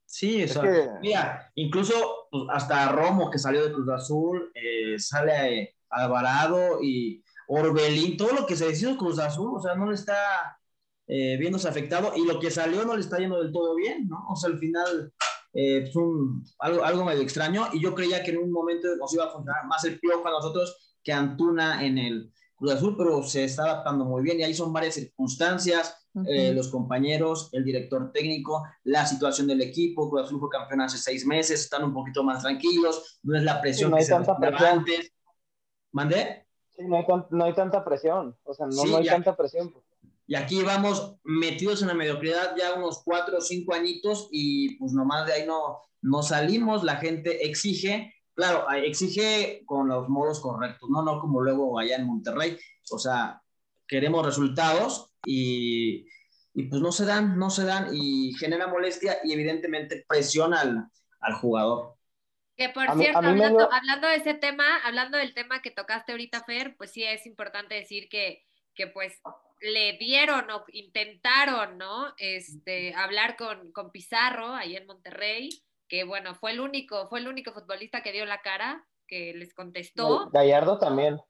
[0.07, 4.53] Sí, o Es sea, que- mira, incluso pues, hasta Romo que salió de Cruz Azul,
[4.55, 9.75] eh, sale eh, Alvarado y Orbelín, todo lo que se decidió Cruz Azul, o sea,
[9.75, 10.60] no le está
[11.13, 14.27] eh, viéndose afectado y lo que salió no le está yendo del todo bien, ¿no?
[14.29, 15.13] O sea, al final
[15.53, 19.13] eh, es un, algo, algo medio extraño y yo creía que en un momento nos
[19.13, 23.23] iba a funcionar más el piojo a nosotros que Antuna en el Cruz Azul, pero
[23.25, 25.97] se está adaptando muy bien y ahí son varias circunstancias,
[26.27, 30.11] eh, los compañeros, el director técnico, la situación del equipo.
[30.11, 33.61] Cruz Azul fue campeón hace seis meses, están un poquito más tranquilos, no es la
[33.61, 34.79] presión Sí, no que se presión.
[34.79, 35.13] antes.
[35.93, 36.47] ¿Mandé?
[36.77, 39.13] Sí, no hay, tan- no hay tanta presión, o sea, no, Sí, no hay ya.
[39.13, 39.73] tanta presión.
[40.31, 44.93] Y aquí vamos metidos en la mediocridad ya unos cuatro o cinco añitos y pues
[44.93, 50.89] nomás de ahí no, no salimos, la gente exige, claro, exige con los modos correctos,
[50.89, 52.57] no, no como luego allá en Monterrey,
[52.93, 53.43] o sea,
[53.89, 56.07] queremos resultados y,
[56.55, 60.87] y pues no se dan, no se dan y genera molestia y evidentemente presiona al,
[61.19, 61.97] al jugador.
[62.57, 66.77] Que por cierto, hablando, hablando, de ese tema, hablando del tema que tocaste ahorita, Fer,
[66.77, 68.45] pues sí es importante decir que,
[68.77, 69.21] que pues
[69.61, 72.15] le dieron o intentaron, ¿no?
[72.17, 75.51] Este, hablar con, con Pizarro ahí en Monterrey,
[75.89, 79.55] que bueno, fue el único, fue el único futbolista que dio la cara, que les
[79.55, 80.31] contestó.
[80.31, 81.21] Gallardo también.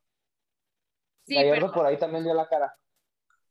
[1.27, 2.75] Sí, Gallardo por ahí también dio la cara.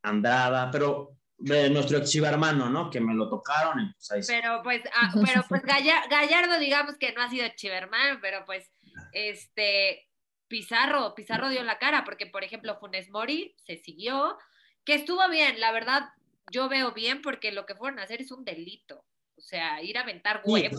[0.02, 2.90] Andaba, pero de nuestro ex hermano, ¿no?
[2.90, 3.96] Que me lo tocaron.
[4.08, 8.72] Pues pero pues, ah, pero pues Gallardo, digamos que no ha sido chivermano, pero pues,
[9.14, 10.10] este,
[10.48, 14.38] Pizarro, Pizarro dio la cara, porque por ejemplo Funes Mori se siguió,
[14.90, 16.10] que estuvo bien, la verdad,
[16.52, 19.06] yo veo bien porque lo que fueron a hacer es un delito.
[19.38, 20.72] O sea, ir a aventar huevos.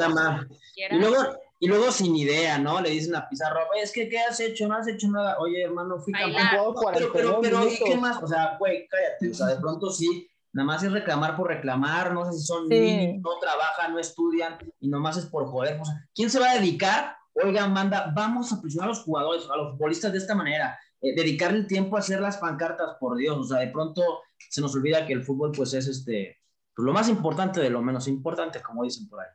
[0.74, 1.16] y, luego,
[1.60, 2.80] y luego sin idea, ¿no?
[2.80, 4.66] Le dicen a Pizarro, es que ¿qué has hecho?
[4.66, 5.38] No has hecho nada.
[5.38, 6.74] Oye, hermano, fui campeón.
[6.92, 8.20] Pero, pero, pero, ¿y qué más?
[8.20, 9.30] O sea, güey, cállate.
[9.30, 12.12] O sea, de pronto sí, nada más es reclamar por reclamar.
[12.12, 15.80] No sé si son niños, no trabajan, no estudian y nomás es por joder.
[15.80, 17.16] O sea, ¿quién se va a dedicar?
[17.32, 20.76] Oigan, manda, vamos a presionar a los jugadores, a los futbolistas de esta manera.
[21.02, 23.38] Eh, dedicarle el tiempo a hacer las pancartas, por Dios.
[23.38, 24.02] O sea, de pronto
[24.36, 26.38] se nos olvida que el fútbol, pues, es este
[26.74, 29.28] pues, lo más importante de lo menos importante, como dicen por ahí.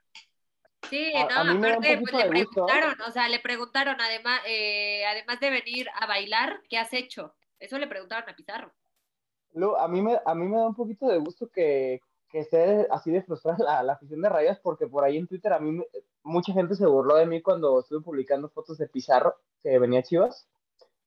[0.89, 5.87] Sí, no, aparte pues, le preguntaron, o sea, le preguntaron además, eh, además de venir
[5.99, 7.33] a bailar, ¿qué has hecho?
[7.59, 8.71] Eso le preguntaron a Pizarro.
[9.79, 13.11] a mí me, a mí me da un poquito de gusto que, que esté así
[13.11, 15.81] de frustrada la, afición de Rayas, porque por ahí en Twitter a mí
[16.21, 20.47] mucha gente se burló de mí cuando estuve publicando fotos de Pizarro, que venía Chivas,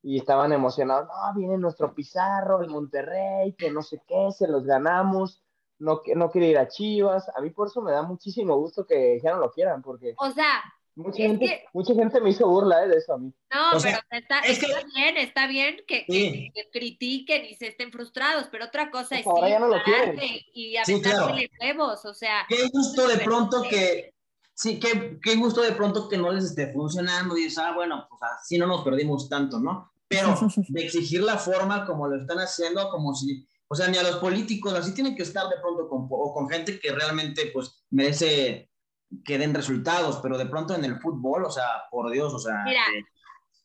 [0.02, 4.64] y estaban emocionados, no, viene nuestro Pizarro, el Monterrey, que no sé qué, se los
[4.64, 5.42] ganamos,
[5.78, 7.28] no, no quiere ir a Chivas.
[7.34, 10.14] A mí por eso me da muchísimo gusto que ya no lo quieran, porque...
[10.18, 10.62] O sea,
[10.94, 13.32] mucha, gente, mucha gente me hizo burla eh, de eso a mí.
[13.52, 14.40] No, pero está,
[14.94, 16.04] bien, está bien que,
[16.72, 20.18] critiquen y se estén frustrados, pero otra cosa es ahora ya no lo quieren.
[20.52, 22.46] y aventarle huevos, o sea...
[22.48, 24.14] Qué gusto de pronto que...
[24.58, 28.08] Sí, qué, qué gusto de pronto que no les esté funcionando y dices, ah, bueno,
[28.10, 29.92] pues así no nos perdimos tanto, ¿no?
[30.08, 30.34] Pero
[30.68, 34.16] de exigir la forma como lo están haciendo, como si o sea, ni a los
[34.16, 38.70] políticos, así tienen que estar de pronto con, o con gente que realmente pues merece
[39.24, 42.64] que den resultados, pero de pronto en el fútbol, o sea, por Dios, o sea,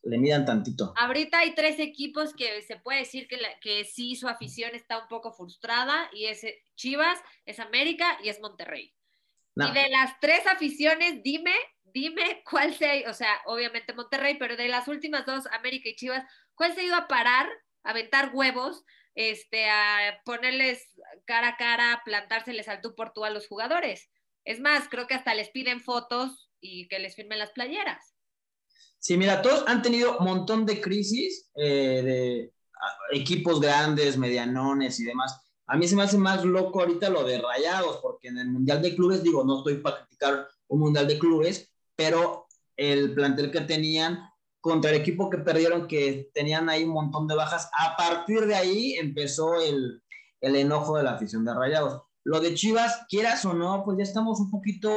[0.02, 0.92] le midan tantito.
[0.96, 5.08] Ahorita hay tres equipos que se puede decir que, que sí su afición está un
[5.08, 6.44] poco frustrada y es
[6.76, 8.94] Chivas, es América y es Monterrey.
[9.56, 14.68] Y de las tres aficiones, dime, dime cuál se, o sea, obviamente Monterrey, pero de
[14.68, 17.48] las últimas dos, América y Chivas, ¿cuál se ha ido a parar,
[17.84, 20.88] a aventar huevos este, a ponerles
[21.24, 24.10] cara a cara, plantárseles al tú por tú a los jugadores.
[24.44, 28.14] Es más, creo que hasta les piden fotos y que les firmen las playeras.
[28.98, 32.52] Sí, mira, todos han tenido un montón de crisis eh, de
[33.12, 35.40] equipos grandes, medianones y demás.
[35.66, 38.82] A mí se me hace más loco ahorita lo de Rayados, porque en el Mundial
[38.82, 42.46] de Clubes, digo, no estoy para criticar un Mundial de Clubes, pero
[42.76, 44.20] el plantel que tenían
[44.60, 47.70] contra el equipo que perdieron, que tenían ahí un montón de bajas.
[47.78, 50.02] A partir de ahí empezó el,
[50.40, 52.02] el enojo de la afición de Rayados.
[52.24, 54.90] Lo de Chivas, quieras o no, pues ya estamos un poquito,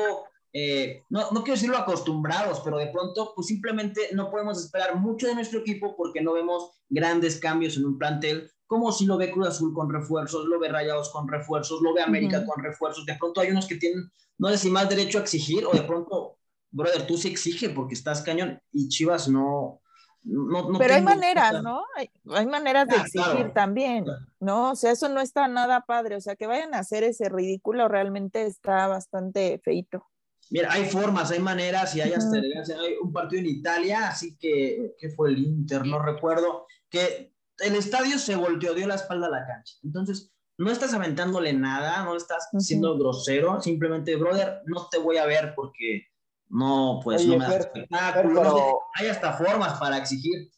[0.53, 5.27] eh, no, no, quiero decirlo acostumbrados, pero de pronto, pues simplemente no podemos esperar mucho
[5.27, 9.31] de nuestro equipo porque no vemos grandes cambios en un plantel, como si lo ve
[9.31, 13.05] Cruz Azul con refuerzos, lo ve Rayados con refuerzos, lo ve América con refuerzos.
[13.05, 15.81] De pronto hay unos que tienen, no sé si más derecho a exigir o de
[15.81, 16.37] pronto
[16.69, 19.81] brother, tú sí exige porque estás cañón y Chivas no.
[20.23, 21.81] no, Pero hay maneras, ¿no?
[21.95, 24.05] Hay, maneras de ah, exigir también,
[24.41, 24.71] ¿no?
[24.71, 26.17] O sea, eso no está nada padre.
[26.17, 30.05] O sea, que vayan a hacer ese ridículo realmente está bastante feito.
[30.49, 34.95] Mira, hay formas, hay maneras y hay hasta hay un partido en Italia, así que,
[34.97, 35.85] ¿qué fue el Inter?
[35.85, 39.75] No recuerdo, que el estadio se volteó, dio la espalda a la cancha.
[39.83, 45.25] Entonces, no estás aventándole nada, no estás siendo grosero, simplemente, brother, no te voy a
[45.25, 46.07] ver porque
[46.49, 48.79] no, pues no me da espectáculo.
[48.95, 50.49] hay hasta formas para exigir.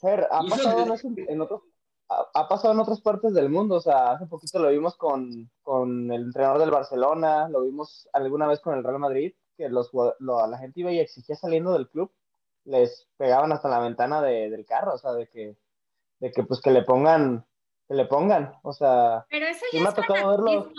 [0.00, 0.94] Fer, ha pasado,
[1.28, 1.62] en, otros,
[2.08, 3.76] ha, pasado en otras partes del mundo.
[3.76, 8.46] O sea, hace poquito lo vimos con, con el entrenador del Barcelona, lo vimos alguna
[8.46, 11.88] vez con el Real Madrid, que los, lo, la gente iba y exigía saliendo del
[11.88, 12.12] club,
[12.64, 15.56] les pegaban hasta la ventana de, del carro, o sea, de que,
[16.18, 17.46] de que pues que le pongan,
[17.88, 20.72] que le pongan, o sea, pero eso ya me ha tocado verlo.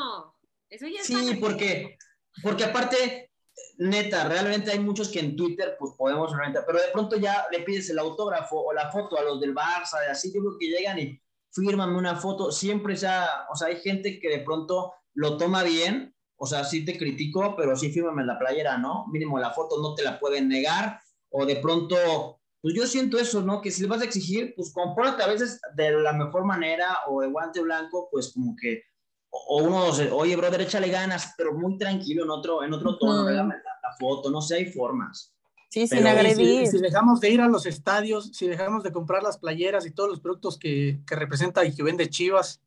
[0.70, 1.98] Eso ya sí, porque,
[2.44, 3.32] porque aparte
[3.78, 6.32] neta, realmente hay muchos que en Twitter pues podemos
[6.66, 10.00] pero de pronto ya le pides el autógrafo o la foto a los del Barça,
[10.02, 11.22] de así, yo creo que llegan y
[11.52, 16.16] fírmame una foto, siempre ya, o sea, hay gente que de pronto lo toma bien,
[16.36, 19.08] o sea, sí te critico, pero sí fírmame la playera, ¿no?
[19.08, 23.42] Mínimo la foto no te la pueden negar, o de pronto, pues yo siento eso,
[23.42, 23.62] ¿no?
[23.62, 27.22] Que si le vas a exigir, pues compórtate a veces de la mejor manera, o
[27.22, 28.84] de guante blanco, pues como que
[29.30, 29.86] o uno,
[30.16, 34.32] oye, brother, échale ganas, pero muy tranquilo en otro, en otro tono, la, la foto,
[34.32, 35.34] no sé, hay formas.
[35.70, 36.66] Sí, sin agredir.
[36.66, 39.92] si, si dejamos de ir a los estadios, si dejamos de comprar las playeras y
[39.92, 42.62] todos los productos que, que representa y que vende Chivas,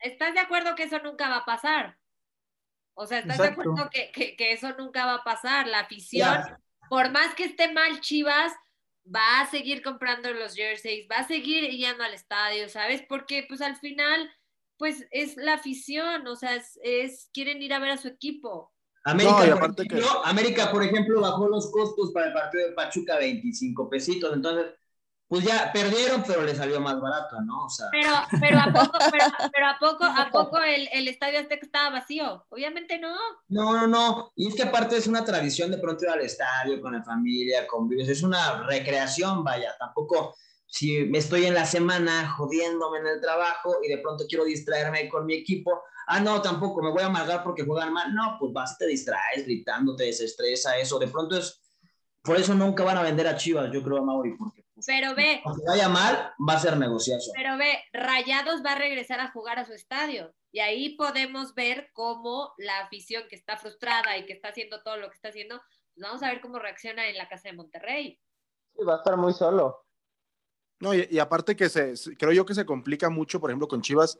[0.00, 1.96] ¿Estás de acuerdo que eso nunca va a pasar?
[2.92, 3.62] O sea, ¿estás Exacto.
[3.62, 5.66] de acuerdo que, que- que eso nunca va a pasar?
[5.66, 6.28] La afición,
[6.90, 8.52] por más que esté mal Chivas,
[9.12, 13.02] va a seguir comprando los jerseys, va a seguir yendo al estadio, ¿sabes?
[13.08, 14.30] Porque pues al final,
[14.78, 18.72] pues es la afición, o sea, es, es- quieren ir a ver a su equipo.
[19.06, 23.18] América, No, por que- América, por ejemplo, bajó los costos para el partido de Pachuca
[23.18, 24.72] 25 pesitos, entonces,
[25.26, 27.64] pues ya perdieron, pero le salió más barato, ¿no?
[27.64, 28.10] O sea, Pero,
[28.40, 32.44] pero a poco, pero, pero a poco, a poco el, el estadio Azteca estaba vacío.
[32.50, 33.16] Obviamente no.
[33.48, 34.32] no, no, no.
[34.36, 37.66] Y es que aparte es una tradición de pronto ir al estadio con la familia,
[37.66, 40.34] convives, es una recreación, vaya, tampoco
[40.66, 45.08] si me estoy en la semana jodiéndome en el trabajo y de pronto quiero distraerme
[45.08, 48.52] con mi equipo, ah, no, tampoco, me voy a amargar porque juegan mal, no, pues
[48.52, 51.62] vas, te distraes gritando, te desestresa eso, de pronto es,
[52.22, 55.40] por eso nunca van a vender a Chivas, yo creo, a Mauri, porque Pero ve,
[55.44, 57.30] aunque vaya mal, va a ser negociazo.
[57.34, 61.90] Pero ve, Rayados va a regresar a jugar a su estadio y ahí podemos ver
[61.92, 65.58] cómo la afición que está frustrada y que está haciendo todo lo que está haciendo,
[65.94, 68.20] pues vamos a ver cómo reacciona en la casa de Monterrey.
[68.76, 69.86] Sí, va a estar muy solo.
[70.80, 73.68] No, y, y aparte que se, se- creo yo que se complica mucho, por ejemplo,
[73.68, 74.18] con Chivas,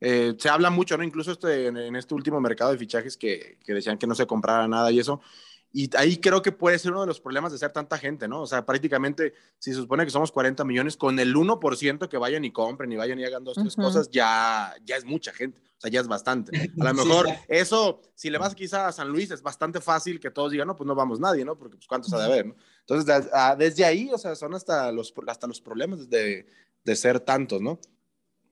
[0.00, 1.04] eh, se habla mucho, ¿no?
[1.04, 4.26] Incluso este, en, en este último mercado de fichajes que, que decían que no se
[4.26, 5.20] comprara nada y eso.
[5.74, 8.42] Y ahí creo que puede ser uno de los problemas de ser tanta gente, ¿no?
[8.42, 12.44] O sea, prácticamente, si se supone que somos 40 millones, con el 1% que vayan
[12.44, 13.82] y compren y vayan y hagan dos, tres Ujú.
[13.82, 15.60] cosas, ya, ya es mucha gente.
[15.78, 16.52] O sea, ya es bastante.
[16.80, 17.34] A lo mejor sí.
[17.48, 20.76] eso, si le vas quizá a San Luis, es bastante fácil que todos digan, no,
[20.76, 21.56] pues no vamos nadie, ¿no?
[21.56, 22.56] Porque pues cuántos ha de haber, ¿no?
[22.80, 26.46] Entonces, de- a- desde ahí, o sea, son hasta los, hasta los problemas de,
[26.84, 27.80] de ser tantos, ¿no?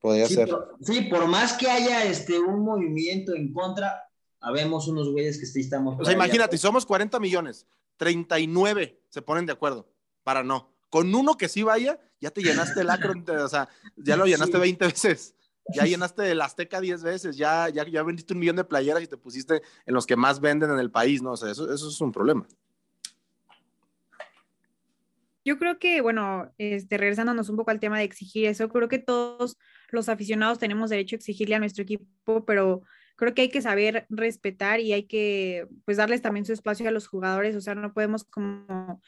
[0.00, 0.48] Podría Sí ser.
[0.48, 4.09] por, sí, por más que haya este, un movimiento en contra,
[4.41, 5.97] habemos unos güeyes que sí estamos.
[6.01, 7.66] O sea, imagínate, somos 40 millones,
[7.97, 9.88] 39 se ponen de acuerdo
[10.22, 10.72] para no.
[10.88, 13.12] Con uno que sí vaya, ya te llenaste el acro,
[13.45, 14.61] o sea, ya lo llenaste Sí.
[14.61, 15.34] 20 veces.
[15.74, 19.07] Ya llenaste el Azteca 10 veces, ya, ya, ya vendiste un millón de playeras y
[19.07, 21.32] te pusiste en los que más venden en el país, ¿no?
[21.32, 22.47] O sea, eso, eso es un problema.
[25.45, 28.99] Yo creo que, bueno, este, regresándonos un poco al tema de exigir eso, creo que
[28.99, 29.57] todos
[29.91, 32.82] los aficionados tenemos derecho a exigirle a nuestro equipo, pero
[33.20, 36.92] creo que hay que saber respetar y hay que, pues, darles también su espacio a
[36.92, 39.00] los jugadores, o sea, no podemos como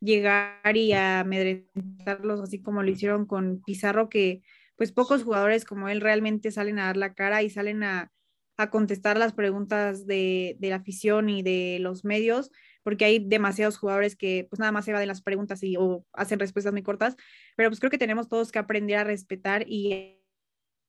[0.00, 4.42] llegar y amedrentarlos así como lo hicieron con Pizarro, que
[4.76, 8.10] pues pocos jugadores como él realmente salen a dar la cara y salen a,
[8.56, 12.50] a contestar las preguntas de, de la afición y de los medios
[12.82, 16.06] porque hay demasiados jugadores que pues nada más se van de las preguntas y o
[16.12, 17.16] hacen respuestas muy cortas,
[17.56, 20.18] pero pues creo que tenemos todos que aprender a respetar y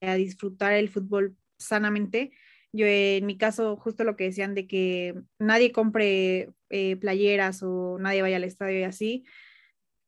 [0.01, 2.31] a disfrutar el fútbol sanamente.
[2.73, 7.97] Yo en mi caso, justo lo que decían de que nadie compre eh, playeras o
[7.99, 9.25] nadie vaya al estadio y así.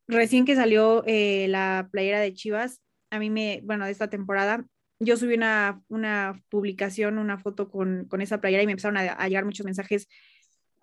[0.07, 4.65] Recién que salió eh, la playera de Chivas, a mí me, bueno, de esta temporada,
[4.99, 9.13] yo subí una, una publicación, una foto con, con esa playera y me empezaron a,
[9.13, 10.07] a llegar muchos mensajes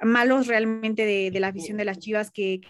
[0.01, 2.61] malos realmente de, de la afición de las Chivas que,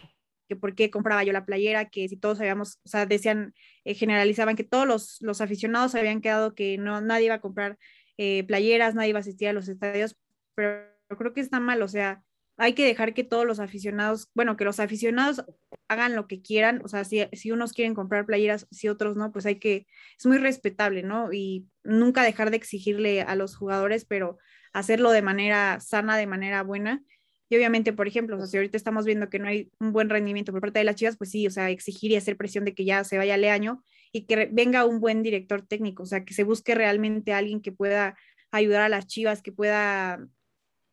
[0.48, 3.54] que por qué compraba yo la playera, que si todos habíamos, o sea, decían,
[3.84, 7.78] eh, generalizaban que todos los, los aficionados habían quedado que no, nadie iba a comprar
[8.22, 10.14] eh, playeras, nadie iba a asistir a los estadios,
[10.54, 10.84] pero
[11.16, 12.22] creo que está mal, o sea,
[12.58, 15.42] hay que dejar que todos los aficionados, bueno, que los aficionados
[15.88, 19.32] hagan lo que quieran, o sea, si, si unos quieren comprar playeras, si otros no,
[19.32, 19.86] pues hay que,
[20.18, 21.32] es muy respetable, ¿no?
[21.32, 24.36] Y nunca dejar de exigirle a los jugadores, pero
[24.74, 27.02] hacerlo de manera sana, de manera buena.
[27.48, 30.10] Y obviamente, por ejemplo, o sea, si ahorita estamos viendo que no hay un buen
[30.10, 32.74] rendimiento por parte de las Chivas, pues sí, o sea, exigir y hacer presión de
[32.74, 33.82] que ya se vaya Leaño
[34.12, 37.72] y que venga un buen director técnico, o sea, que se busque realmente alguien que
[37.72, 38.16] pueda
[38.50, 40.26] ayudar a las Chivas, que pueda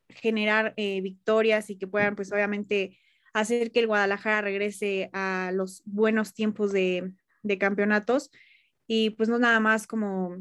[0.09, 2.97] generar eh, victorias y que puedan, pues obviamente,
[3.34, 7.11] hacer que el Guadalajara regrese a los buenos tiempos de,
[7.43, 8.32] de campeonatos
[8.88, 10.38] y pues no nada más como,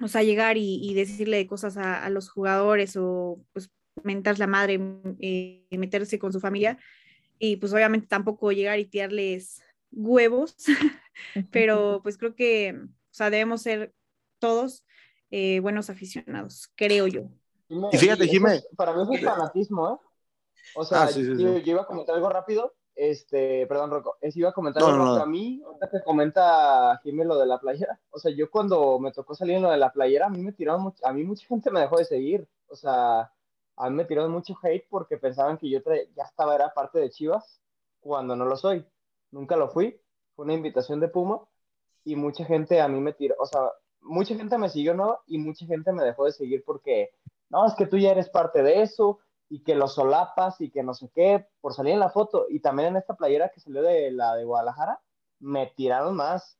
[0.00, 3.70] o sea, llegar y, y decirle cosas a, a, los jugadores o pues
[4.02, 4.80] mentar la madre,
[5.20, 6.78] eh, meterse con su familia
[7.38, 10.56] y pues obviamente tampoco llegar y tirarles huevos,
[11.50, 13.94] pero pues creo que, o sea, debemos ser
[14.38, 14.84] todos
[15.30, 17.28] eh, buenos aficionados, creo yo.
[17.68, 18.62] Y fíjate, Jimé.
[18.76, 20.08] Para mí es un fanatismo, ¿eh?
[20.76, 21.62] O sea, ah, sí, sí, yo, sí.
[21.62, 22.74] yo, iba a comentar algo rápido.
[22.94, 24.16] Este, perdón, Rocco.
[24.20, 25.22] Es, iba a comentar no, algo no, no.
[25.22, 28.00] A mí, ahorita que comenta Jimé lo de la playera.
[28.10, 30.52] O sea, yo cuando me tocó salir en lo de la playera, a mí me
[30.52, 32.48] tiraron, mucho, a mí mucha gente me dejó de seguir.
[32.68, 33.32] O sea,
[33.76, 35.80] a mí me tiraron mucho hate porque pensaban que yo
[36.14, 37.60] ya estaba, era parte de Chivas,
[38.00, 38.86] cuando no lo soy.
[39.30, 40.00] Nunca lo fui.
[40.34, 41.40] Fue una invitación de Puma
[42.04, 43.60] y mucha gente a mí me tiró, o sea,
[44.00, 45.20] mucha gente me siguió, ¿no?
[45.26, 47.10] Y mucha gente me dejó de seguir porque,
[47.48, 50.82] no, es que tú ya eres parte de eso y que los solapas y que
[50.82, 52.46] no sé qué, por salir en la foto.
[52.48, 55.00] Y también en esta playera que salió de la de Guadalajara,
[55.40, 56.58] me tiraron más.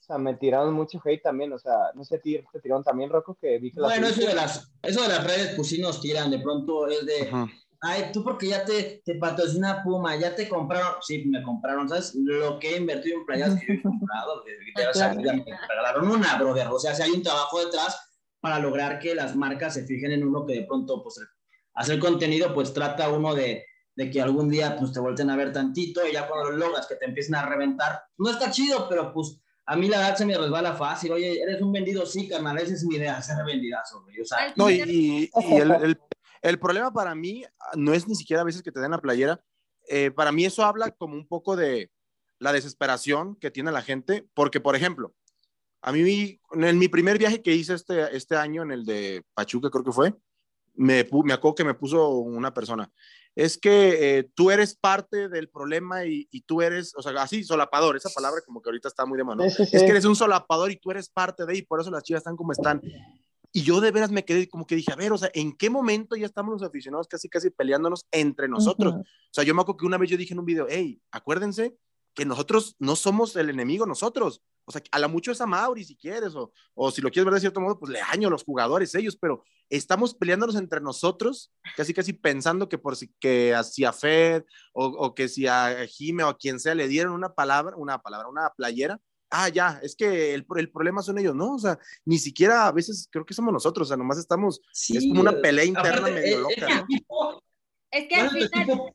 [0.00, 1.52] O sea, me tiraron mucho hate también.
[1.52, 4.70] O sea, no sé, te tiraron también, Rocco, que vi que Bueno, eso de, las,
[4.82, 6.30] eso de las redes, pues sí nos tiran.
[6.30, 7.30] De pronto es de,
[7.86, 10.94] ay, tú porque ya te, te patrocina Puma, ya te compraron.
[11.00, 12.14] Sí, me compraron, ¿sabes?
[12.14, 14.42] Lo que he invertido en playas que he comprado.
[14.42, 16.68] o sea, ya me regalaron una, brother.
[16.68, 17.98] O sea, si hay un trabajo detrás
[18.40, 21.20] para lograr que las marcas se fijen en uno que de pronto, pues,
[21.74, 23.64] hacer contenido, pues trata uno de,
[23.94, 26.86] de que algún día pues te vuelten a ver tantito y ya cuando lo logras
[26.86, 30.26] que te empiecen a reventar, no está chido, pero pues a mí la verdad se
[30.26, 31.12] me resbala fácil.
[31.12, 34.20] Oye, eres un vendido, sí, carnal, esa es mi idea, ser vendidazo, güey.
[34.20, 35.98] O sea, no, y, y, el, el,
[36.48, 37.44] el, problema para mí
[37.74, 39.40] no es ni siquiera a veces que te den la playera.
[39.88, 41.90] Eh, para mí eso habla como un poco de
[42.38, 45.14] la desesperación que tiene la gente, porque, por ejemplo,
[45.82, 49.70] a mí, en mi primer viaje que hice este, este año, en el de Pachuca,
[49.70, 50.14] creo que fue,
[50.74, 52.90] me, me acuerdo que me puso una persona,
[53.36, 57.44] es que eh, tú eres parte del problema y, y, tú eres, o sea, así,
[57.44, 59.42] solapador, esa palabra como que ahorita está muy de mano.
[59.44, 59.76] Sí, sí, sí.
[59.76, 62.20] Es que eres un solapador y tú eres parte de, y por eso las chivas
[62.20, 62.80] están como están.
[63.56, 65.70] Y yo de veras me quedé como que dije, a ver, o sea, ¿en qué
[65.70, 68.92] momento ya estamos los aficionados casi, casi peleándonos entre nosotros?
[68.92, 69.00] Uh -huh.
[69.00, 71.74] O sea, yo me acuerdo que una vez yo dije en un video, hey, acuérdense
[72.12, 74.42] que nosotros no somos el enemigo, nosotros.
[74.66, 77.24] O sea, a la mucho es a Mauri si quieres, o, o si lo quieres
[77.24, 80.82] ver de cierto modo, pues le año a los jugadores ellos, pero estamos peleándonos entre
[80.82, 84.44] nosotros, casi casi pensando que por si que hacia Fed
[84.74, 88.02] o, o, que si a Jime o a quien sea le dieron una palabra, una
[88.02, 89.00] palabra, una playera,
[89.30, 91.54] ah, ya, es que el, el problema son ellos, ¿no?
[91.54, 94.96] O sea, ni siquiera a veces creo que somos nosotros, o sea, nomás estamos, sí,
[94.96, 97.42] es como una pelea interna aparte, medio loca, ¿no?
[97.90, 98.94] Es que al final,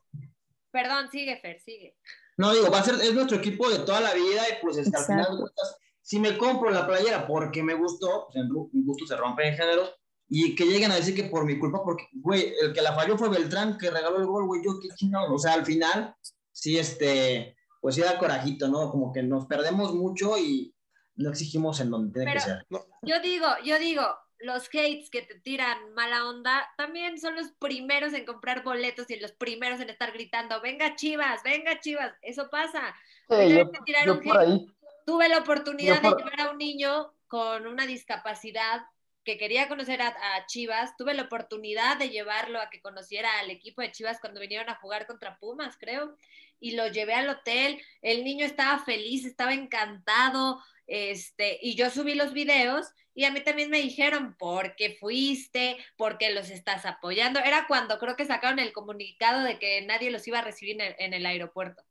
[0.70, 1.96] perdón, sigue Fer, sigue.
[2.36, 4.98] No, digo, va a ser, es nuestro equipo de toda la vida y pues hasta
[4.98, 5.52] al final,
[6.00, 9.56] si me compro la playera porque me gustó, pues en mi gusto se rompe en
[9.56, 9.88] género,
[10.34, 13.18] y que lleguen a decir que por mi culpa, porque, güey, el que la falló
[13.18, 16.16] fue Beltrán, que regaló el gol, güey, yo qué chingado, o sea, al final,
[16.50, 18.90] sí, este, pues sí da corajito, ¿no?
[18.92, 20.72] Como que nos perdemos mucho y
[21.16, 22.66] no exigimos en donde tiene Pero que ser.
[23.02, 24.04] Yo digo, yo digo,
[24.38, 29.18] los hates que te tiran mala onda también son los primeros en comprar boletos y
[29.18, 32.94] los primeros en estar gritando, venga Chivas, venga Chivas, eso pasa.
[33.28, 33.70] Sí, yo,
[34.06, 34.64] yo por ahí.
[35.04, 36.16] Tuve la oportunidad por...
[36.16, 38.82] de llevar a un niño con una discapacidad
[39.24, 43.50] que quería conocer a, a, Chivas, tuve la oportunidad de llevarlo a que conociera al
[43.50, 46.16] equipo de Chivas cuando vinieron a jugar contra Pumas, creo,
[46.60, 52.14] y lo llevé al hotel, el niño estaba feliz, estaba encantado, este, y yo subí
[52.14, 55.76] los videos y a mí también me dijeron, ¿por qué fuiste?
[55.96, 57.40] ¿Por qué los estás apoyando?
[57.40, 60.80] Era cuando creo que sacaron el comunicado de que nadie los iba a recibir en
[60.80, 61.82] el, en el aeropuerto.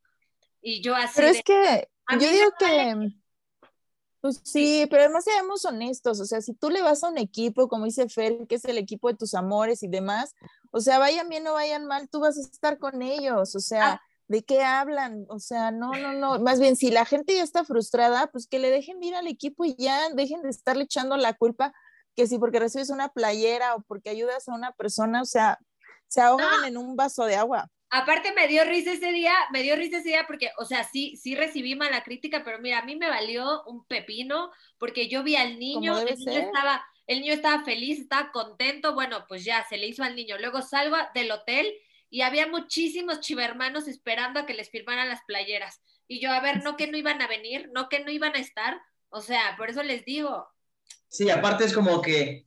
[0.62, 1.14] Y yo así...
[1.16, 1.88] Pero de, es que
[2.20, 3.12] yo digo que...
[4.22, 7.68] Pues sí, pero además seamos honestos, o sea, si tú le vas a un equipo,
[7.68, 10.36] como dice Fer, que es el equipo de tus amores y demás,
[10.70, 13.94] o sea, vayan bien o vayan mal, tú vas a estar con ellos, o sea,
[13.94, 14.02] ah.
[14.28, 15.26] ¿de qué hablan?
[15.28, 18.60] O sea, no, no, no, más bien, si la gente ya está frustrada, pues que
[18.60, 21.74] le dejen ir al equipo y ya dejen de estarle echando la culpa,
[22.16, 25.58] que si porque recibes una playera o porque ayudas a una persona, o sea,
[26.08, 26.68] se ahogan no.
[26.68, 27.70] en un vaso de agua.
[27.94, 31.18] Aparte me dio risa ese día, me dio risa ese día porque, o sea, sí,
[31.18, 35.36] sí recibí mala crítica, pero mira, a mí me valió un pepino porque yo vi
[35.36, 39.78] al niño, el niño, estaba, el niño estaba feliz, estaba contento, bueno, pues ya se
[39.78, 40.38] le hizo al niño.
[40.38, 41.70] Luego salgo del hotel
[42.10, 45.82] y había muchísimos chivermanos esperando a que les firmaran las playeras.
[46.08, 48.40] Y yo, a ver, no que no iban a venir, no que no iban a
[48.40, 50.48] estar, o sea, por eso les digo.
[51.10, 52.46] Sí, aparte es como que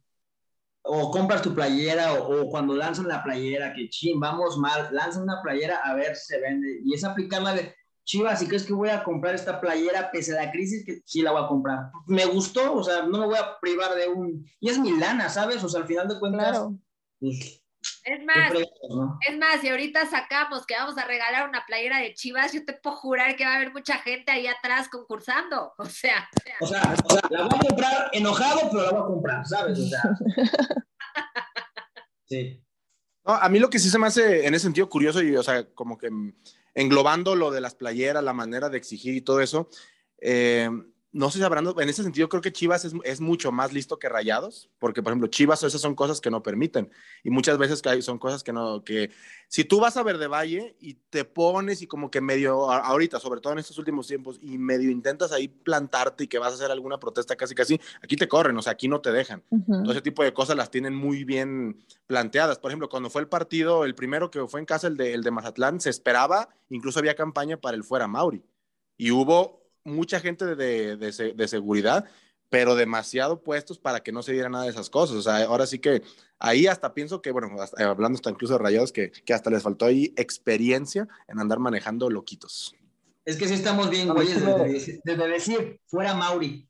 [0.85, 5.23] o compras tu playera o, o, cuando lanzan la playera, que ching, vamos mal, lanzan
[5.23, 6.81] una playera a ver si se vende.
[6.85, 7.75] Y es aplicarla de,
[8.05, 11.23] Chivas, si crees que voy a comprar esta playera pese a la crisis, que sí
[11.23, 11.91] la voy a comprar.
[12.07, 14.47] Me gustó, o sea, no me voy a privar de un...
[14.61, 15.65] Y es mi lana, ¿sabes?
[15.65, 16.51] O sea, al final de cuentas...
[16.51, 16.79] Claro.
[17.19, 17.64] Pues,
[18.05, 18.53] es más,
[18.89, 19.19] ¿no?
[19.27, 22.75] es más, si ahorita sacamos que vamos a regalar una playera de Chivas, yo te
[22.75, 25.73] puedo jurar que va a haber mucha gente ahí atrás concursando.
[25.85, 26.29] O sea,
[26.61, 29.79] o sea, o sea la voy a comprar enojado, pero la voy a comprar, ¿sabes?
[29.79, 30.03] O sea.
[32.29, 32.63] sí.
[33.25, 35.43] No, a mí lo que sí se me hace en ese sentido curioso y, o
[35.43, 36.11] sea, como que
[36.75, 39.69] englobando lo de las playeras, la manera de exigir y todo eso,
[40.21, 40.69] eh,
[41.15, 44.01] no sé si hablando, en ese sentido creo que Chivas es, es, mucho más listo
[44.01, 46.91] que Rayados, porque por ejemplo Chivas esas son cosas que no permiten
[47.23, 49.13] y muchas veces son cosas que no, que
[49.47, 53.41] si tú vas a Verde Valle y te pones y como que medio, ahorita, sobre
[53.41, 56.73] todo en estos últimos tiempos, y medio intentas ahí plantarte y que vas a hacer
[56.73, 59.45] alguna protesta casi casi, aquí te corren, o sea, aquí no te dejan.
[59.51, 59.83] Uh -huh.
[59.83, 62.59] Todo ese tipo de cosas las tienen muy bien planteadas.
[62.59, 65.23] Por ejemplo, cuando fue el partido, el primero que fue en casa, el de, el
[65.23, 68.43] de Mazatlán, se esperaba, incluso había campaña para el fuera Mauri.
[68.97, 72.07] Y hubo mucha gente de, de, de seguridad,
[72.49, 75.17] pero demasiado puestos para que no se diera nada de esas cosas.
[75.17, 76.03] O sea, ahora sí que
[76.39, 79.63] ahí hasta pienso que, bueno, hasta, hablando hasta incluso de rayados, que, que hasta les
[79.63, 82.75] faltó ahí experiencia en andar manejando loquitos.
[83.25, 86.69] Es que sí estamos bien, güey, desde, desde, decir, fuera Mauri,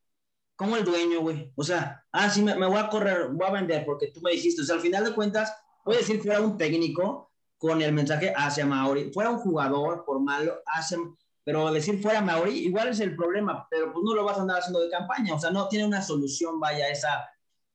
[0.56, 1.52] como el dueño, güey.
[1.56, 4.30] O sea, ah, sí, me, me, voy a correr, voy a vender porque tú me
[4.30, 4.62] dijiste.
[4.62, 5.52] O sea, al final de cuentas,
[5.84, 10.20] voy a decir fuera un técnico con el mensaje hacia Mauri, fuera un jugador por
[10.20, 10.98] malo, hacia,
[11.44, 14.58] pero decir fuera Mauri, igual es el problema, pero pues no lo vas a andar
[14.58, 15.34] haciendo de campaña.
[15.34, 17.28] O sea, no tiene una solución, vaya, esa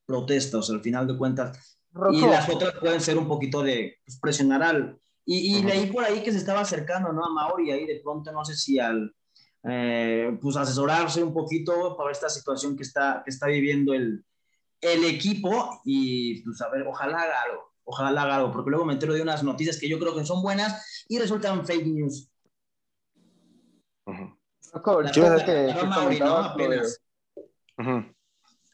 [0.04, 1.78] protesta, o sea, al final de cuentas.
[2.12, 4.98] Y las otras pueden ser un poquito de pues, presionar al.
[5.24, 7.24] Y, y leí por ahí que se estaba acercando, ¿no?
[7.24, 9.14] A Mauri, ahí de pronto, no sé si al
[9.62, 14.24] eh, pues asesorarse un poquito para esta situación que está, que está viviendo el,
[14.80, 18.94] el equipo y pues a ver, ojalá haga algo, ojalá haga algo, porque luego me
[18.94, 22.29] entero de unas noticias que yo creo que son buenas y resultan fake news.
[24.10, 24.36] Uh -huh.
[25.44, 25.74] que,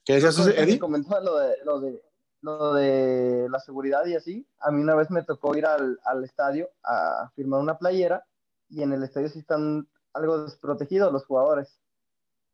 [0.05, 0.79] ¿Qué decías, Eddie?
[0.79, 2.03] Comentaba lo de, lo, de,
[2.43, 4.47] lo de la seguridad y así.
[4.61, 8.25] A mí una vez me tocó ir al, al estadio a firmar una playera
[8.69, 11.81] y en el estadio sí están algo desprotegidos los jugadores,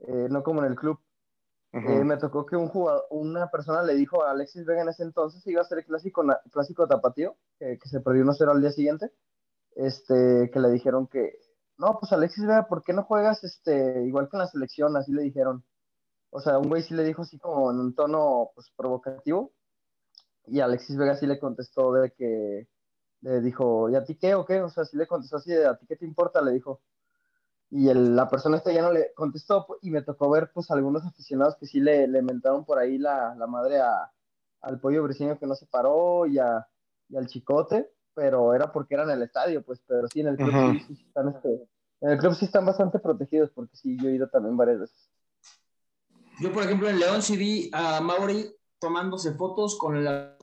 [0.00, 0.98] eh, no como en el club.
[1.72, 2.00] Uh -huh.
[2.00, 5.04] eh, me tocó que un jugador, una persona le dijo a Alexis Vega en ese
[5.04, 8.72] entonces iba a ser el clásico, clásico tapatío, que, que se perdió 1-0 al día
[8.72, 9.10] siguiente,
[9.74, 11.38] este, que le dijeron que,
[11.82, 14.96] no, pues Alexis Vega, ¿por qué no juegas este, igual que en la selección?
[14.96, 15.64] Así le dijeron.
[16.30, 19.52] O sea, un güey sí le dijo así como en un tono pues, provocativo,
[20.46, 22.68] y Alexis Vega sí le contestó de que,
[23.20, 24.62] le dijo, ¿y a ti qué o qué?
[24.62, 26.40] O sea, sí le contestó así de, ¿a ti qué te importa?
[26.42, 26.80] Le dijo
[27.74, 31.06] y el, la persona esta ya no le contestó y me tocó ver pues algunos
[31.06, 34.12] aficionados que sí le, le mentaron por ahí la, la madre a,
[34.60, 36.68] al pollo briseño que no se paró y, a,
[37.08, 40.36] y, al chicote, pero era porque era en el estadio, pues, pero sí en el
[40.36, 40.52] club,
[40.86, 41.66] sí, sí, están, este,
[42.02, 45.08] en el club sí están bastante protegidos porque sí, yo he ido también varias veces.
[46.40, 50.36] Yo, por ejemplo, en León sí vi a Mauri tomándose fotos con la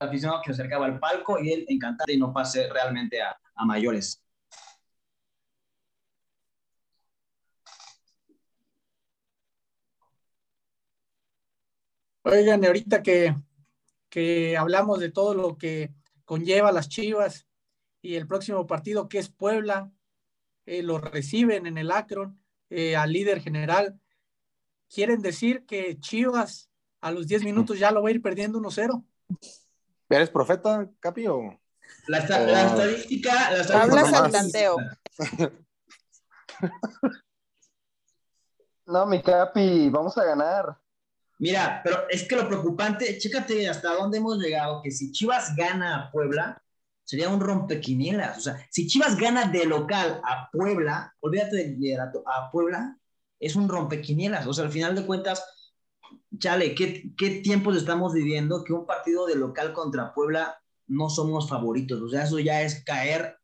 [0.00, 4.23] aficionado que acercaba al palco y él encantado y no pase realmente a mayores.
[12.26, 13.36] Oigan, ahorita que,
[14.08, 15.92] que hablamos de todo lo que
[16.24, 17.46] conlleva las Chivas
[18.00, 19.92] y el próximo partido que es Puebla,
[20.64, 24.00] eh, lo reciben en el Akron eh, al líder general.
[24.88, 26.70] ¿Quieren decir que Chivas
[27.02, 29.04] a los 10 minutos ya lo va a ir perdiendo 1-0?
[30.08, 31.26] ¿Eres profeta, Capi?
[31.26, 31.60] O...
[32.06, 32.46] La, esta, o...
[32.46, 33.50] la, estadística.
[33.50, 34.76] La estadística Hablas al tanteo.
[38.86, 40.83] no, mi Capi, vamos a ganar.
[41.38, 45.96] Mira, pero es que lo preocupante, chécate hasta dónde hemos llegado, que si Chivas gana
[45.96, 46.62] a Puebla,
[47.04, 48.38] sería un rompequinielas.
[48.38, 52.98] O sea, si Chivas gana de local a Puebla, olvídate del liderato, a Puebla,
[53.38, 54.46] es un rompequinielas.
[54.46, 55.44] O sea, al final de cuentas,
[56.38, 61.48] chale, ¿qué, ¿qué, tiempos estamos viviendo que un partido de local contra Puebla no somos
[61.48, 62.00] favoritos?
[62.00, 63.38] O sea, eso ya es caer,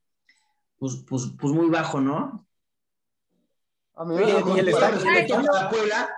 [0.78, 2.46] pues, pues, pues muy bajo, ¿no?
[3.94, 4.98] A mí Oye, y el estadio
[5.70, 6.08] Puebla,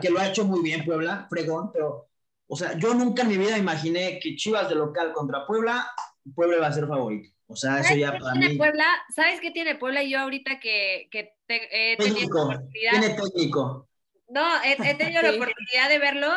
[0.00, 2.08] que lo ha hecho muy bien Puebla, fregón, pero,
[2.46, 5.90] o sea, yo nunca en mi vida imaginé que Chivas de local contra Puebla,
[6.34, 7.34] Puebla va a ser favorito.
[7.46, 8.56] O sea, eso ya para tiene mí...
[8.56, 8.86] Puebla?
[9.14, 10.02] ¿Sabes qué tiene Puebla?
[10.02, 13.88] Yo ahorita que, que te, eh, técnico, tiene técnico.
[14.28, 16.32] No, he, he tenido la oportunidad de verlo,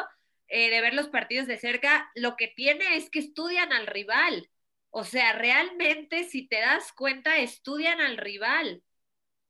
[0.47, 2.11] eh, de ver los partidos de cerca.
[2.15, 4.49] Lo que tiene es que estudian al rival.
[4.89, 8.83] O sea, realmente, si te das cuenta, estudian al rival.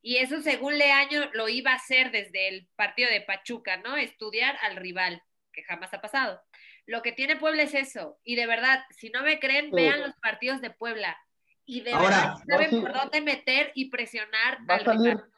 [0.02, 3.98] Y eso, según Leaño, lo iba a hacer desde el partido de Pachuca, ¿no?
[3.98, 5.22] Estudiar al rival,
[5.52, 6.42] que jamás ha pasado.
[6.86, 8.18] Lo que tiene Puebla es eso.
[8.24, 11.18] Y de verdad, si no me creen, vean los partidos de Puebla.
[11.66, 15.30] Y de Ahora, verdad saben por dónde meter y presionar Va a al salir, rival.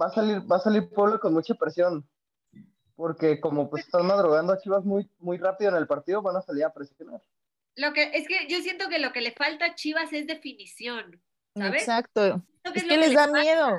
[0.00, 2.08] va a salir, va a salir Puebla con mucha presión.
[2.96, 6.42] Porque como pues están madrugando a Chivas muy, muy rápido en el partido, van a
[6.42, 7.22] salir a presionar.
[7.76, 11.22] Lo que, es que yo siento que lo que le falta a Chivas es definición,
[11.56, 11.82] ¿sabes?
[11.82, 12.42] Exacto.
[12.64, 13.78] Es lo que les le da miedo.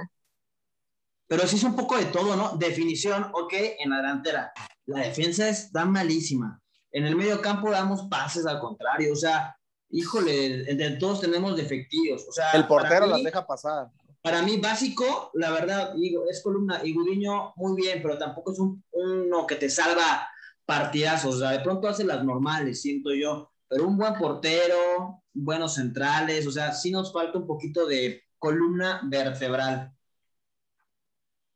[1.27, 2.57] Pero sí es un poco de todo, ¿no?
[2.57, 4.51] Definición, ok, en la delantera.
[4.85, 6.59] La defensa está malísima.
[6.91, 9.13] En el medio campo damos pases al contrario.
[9.13, 9.55] O sea,
[9.91, 12.25] híjole, entre todos tenemos defectivos.
[12.27, 13.87] O sea, El portero mí- las deja pasar.
[14.21, 16.81] Para mí, básico, la verdad, digo, es columna.
[16.83, 20.27] Y Gudiño, muy bien, pero tampoco es un, uno que te salva
[20.65, 21.35] partidazos.
[21.35, 23.50] O sea, de pronto hace las normales, siento yo.
[23.71, 26.45] Pero un buen portero, buenos centrales.
[26.45, 29.93] O sea, sí nos falta un poquito de columna vertebral.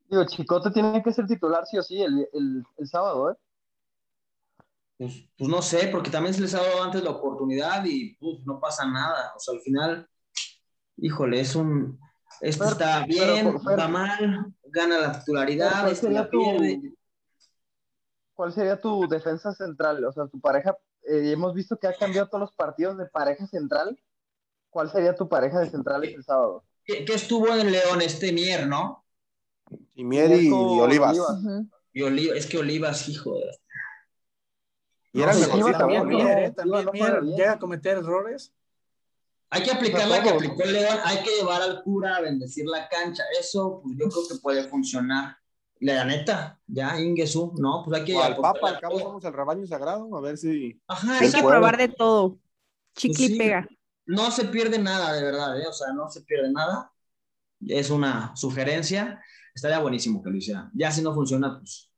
[0.09, 3.35] Digo, Chicote tiene que ser titular sí o sí el, el, el sábado, ¿eh?
[4.97, 8.45] pues, pues no sé, porque también se les ha dado antes la oportunidad y pues,
[8.45, 9.33] no pasa nada.
[9.35, 10.07] O sea, al final,
[10.95, 11.99] híjole, es un.
[12.39, 16.95] Esto Pero- está bien, pero- está mal, gana la titularidad, ¿Cuál este sería la tu-.
[18.35, 20.05] ¿Cuál sería tu defensa central?
[20.05, 20.77] O sea, tu pareja,
[21.07, 23.99] eh, hemos visto que ha cambiado todos los partidos de pareja central.
[24.69, 26.63] ¿Cuál sería tu pareja de centrales el sábado?
[26.83, 29.05] ¿Qué, qué estuvo en León este Mier, no?
[29.93, 31.17] Y Mier y, Con Olivas.
[31.17, 31.65] Olivas.
[31.93, 33.57] Y Oliva, es que Olivas, hijo de.
[35.13, 36.09] Y era No, mejorcito, también, ¿no?
[36.09, 36.51] También no, Mier, ¿eh?
[36.51, 38.53] También no Mier llega a cometer errores.
[39.49, 42.65] Hay que aplicar la que aplicó el León, hay que llevar al cura a bendecir
[42.65, 43.23] la cancha.
[43.39, 45.37] Eso, pues yo creo que puede funcionar.
[45.93, 47.83] La neta, ya, Ingesu, ¿no?
[47.85, 50.81] Pues hay que O al Papa, al cabo somos el rebaño sagrado, a ver si.
[50.87, 52.39] Ajá, Hay que probar de todo.
[52.95, 53.35] Chicle Sí.
[53.35, 53.67] y pega.
[54.07, 55.67] No se pierde nada, de verdad, ¿eh?
[55.67, 56.91] O sea, no se pierde nada.
[57.67, 59.21] Es una sugerencia.
[59.53, 60.69] Estaría buenísimo que lo hicieran.
[60.73, 61.91] Ya si no funciona, pues.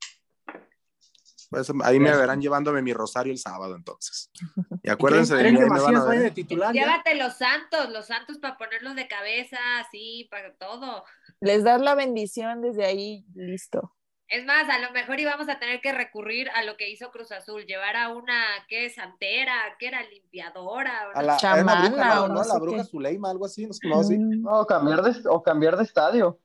[1.50, 2.20] Pues, ahí me Gracias.
[2.20, 4.30] verán llevándome mi rosario el sábado, entonces.
[4.84, 6.74] Y acuérdense de ¿Creen mí, que ahí me van a Macías vaya de titular?
[6.74, 6.82] ya?
[6.82, 11.04] Llévate los santos, los santos para ponerlos de cabeza, así, para todo.
[11.42, 13.94] Les das la bendición desde ahí, listo.
[14.30, 17.32] Es más, a lo mejor íbamos a tener que recurrir a lo que hizo Cruz
[17.32, 21.12] Azul, llevar a una que es santera, que era limpiadora.
[21.14, 22.24] A la, Chamana bruja, ¿no?
[22.24, 22.34] o ¿no?
[22.34, 22.90] no La bruja qué.
[22.90, 24.18] Zuleima, algo así, no así.
[24.18, 24.42] Mm.
[24.42, 26.40] No, cambiar de, o cambiar de estadio.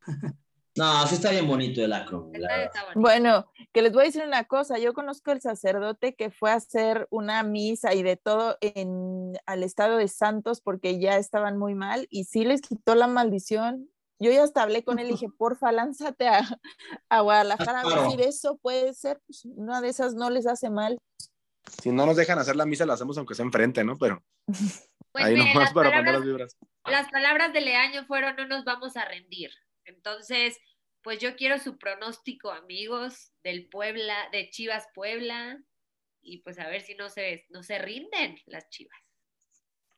[0.78, 2.30] No, sí está bien bonito el acro.
[2.94, 6.54] Bueno, que les voy a decir una cosa, yo conozco el sacerdote que fue a
[6.54, 11.74] hacer una misa y de todo en al estado de Santos porque ya estaban muy
[11.74, 13.90] mal y sí les quitó la maldición.
[14.20, 16.40] Yo ya hasta hablé con él y dije, porfa, lánzate a,
[17.08, 18.02] a Guadalajara a Claro.
[18.04, 20.98] decir eso, puede ser, pues, una de esas no les hace mal.
[21.82, 23.96] Si no nos dejan hacer la misa, la hacemos aunque sea enfrente, ¿no?
[23.98, 24.22] Pero
[25.12, 26.56] Pues ahí nomás las para poner palabras, las vibras.
[26.86, 29.50] las palabras de Leaño fueron no nos vamos a rendir.
[29.84, 30.58] Entonces,
[31.02, 35.62] pues yo quiero su pronóstico, amigos, del Puebla, de Chivas Puebla,
[36.20, 38.98] y pues a ver si no se, no se rinden las Chivas.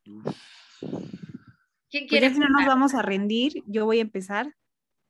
[0.04, 0.24] ¿Quién
[2.06, 4.54] Pues quiere ya si no nos vamos a rendir, yo voy a empezar.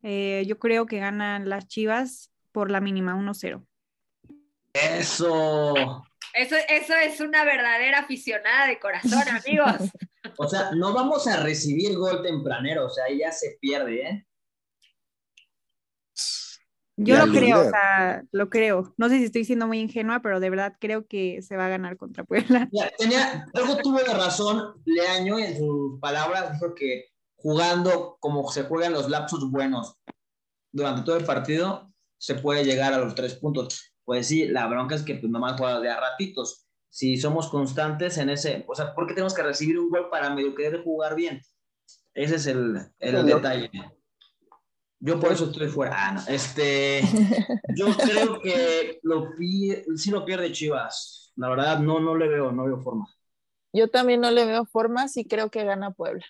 [0.03, 3.67] Eh, yo creo que ganan las Chivas por la mínima 1-0.
[4.73, 6.05] Eso.
[6.33, 9.91] Eso, eso es una verdadera aficionada de corazón, amigos.
[10.37, 14.27] O sea, no vamos a recibir gol tempranero, o sea, ahí ya se pierde, ¿eh?
[17.03, 17.71] Yo lo creo, o líder.
[17.71, 18.95] sea, lo creo.
[18.99, 21.71] No sé si estoy siendo muy ingenua, pero de verdad creo que se va a
[21.71, 22.69] ganar contra Puebla.
[22.73, 28.65] Ya, tenía, algo tuvo de razón Leaño en sus palabras, dijo que jugando como se
[28.65, 29.97] juegan los lapsos buenos
[30.73, 33.95] durante todo el partido, se puede llegar a los tres puntos.
[34.05, 36.67] Pues sí, la bronca es que pues nomás juegas de a ratitos.
[36.91, 40.35] Si somos constantes en ese, o sea, ¿por qué tenemos que recibir un gol para
[40.35, 41.41] medio querer jugar bien?
[42.13, 43.71] Ese es el, el Sí, yo- detalle.
[45.03, 45.95] Yo por eso estoy fuera.
[45.97, 46.23] Ah, no.
[46.29, 47.01] Este,
[47.75, 49.31] yo creo que lo
[49.97, 51.33] sí lo pierde Chivas.
[51.37, 53.09] La verdad, no, no le veo, no veo forma.
[53.73, 56.25] Yo también no le veo formas y creo que gana Puebla.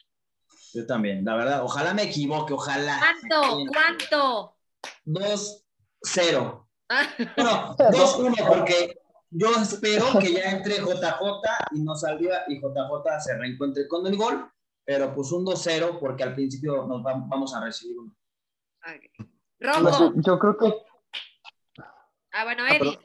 [0.73, 1.65] Yo también, la verdad.
[1.65, 3.01] Ojalá me equivoque, ojalá.
[3.29, 3.59] ¿Cuánto?
[3.73, 4.57] ¿Cuánto?
[5.05, 6.67] 2-0.
[6.89, 9.01] Ah, Bueno, 2-1, porque
[9.31, 11.23] yo espero que ya entre JJ
[11.73, 14.49] y no salga y JJ se reencuentre con el gol,
[14.85, 18.15] pero pues un 2-0 porque al principio nos va- vamos a recibir uno.
[20.17, 20.73] Yo creo que.
[22.33, 22.99] Ah, bueno, Ah, pero- Eddie.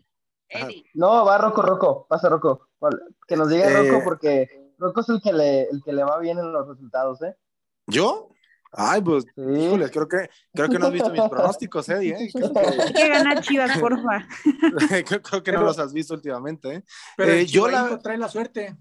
[0.49, 0.85] Eddie.
[0.93, 2.05] No, va Rocco, Rocco.
[2.07, 2.69] Pasa Rocco.
[2.79, 2.97] Vale,
[3.27, 3.89] Que nos diga Eh.
[3.91, 7.21] Rocco porque Rocco es el que, le, el que le va bien en los resultados,
[7.23, 7.35] ¿eh?
[7.87, 8.29] ¿Yo?
[8.77, 9.41] Ay, pues, Sí.
[9.41, 12.29] híjoles, creo que, creo que no has visto mis pronósticos, Eddie, ¿eh?
[12.33, 14.27] Creo Hay que ganar Chivas, porfa.
[14.89, 16.83] que, creo- creo que no los has visto últimamente, ¿eh?
[17.15, 18.75] Pero Eh, yo la- trae la suerte.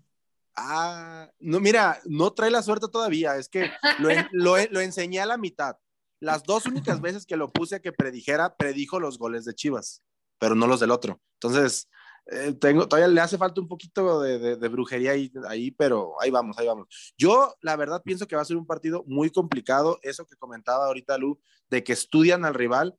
[0.57, 3.71] Ah, no, mira, no trae la suerte todavía, es que
[4.01, 5.77] lo, en- lo, lo enseñé a la mitad.
[6.25, 10.03] Las dos únicas veces que lo puse a que predijera, predijo los goles de Chivas,
[10.39, 11.21] pero no los del otro.
[11.35, 11.89] Entonces,
[12.27, 16.15] eh, tengo, todavía le hace falta un poquito de, de- de brujería ahí, ahí, pero
[16.21, 17.13] ahí vamos, ahí vamos.
[17.19, 19.99] Yo, la verdad, pienso que va a ser un partido muy complicado.
[20.03, 22.97] Eso que comentaba ahorita Lu, de que estudian al rival.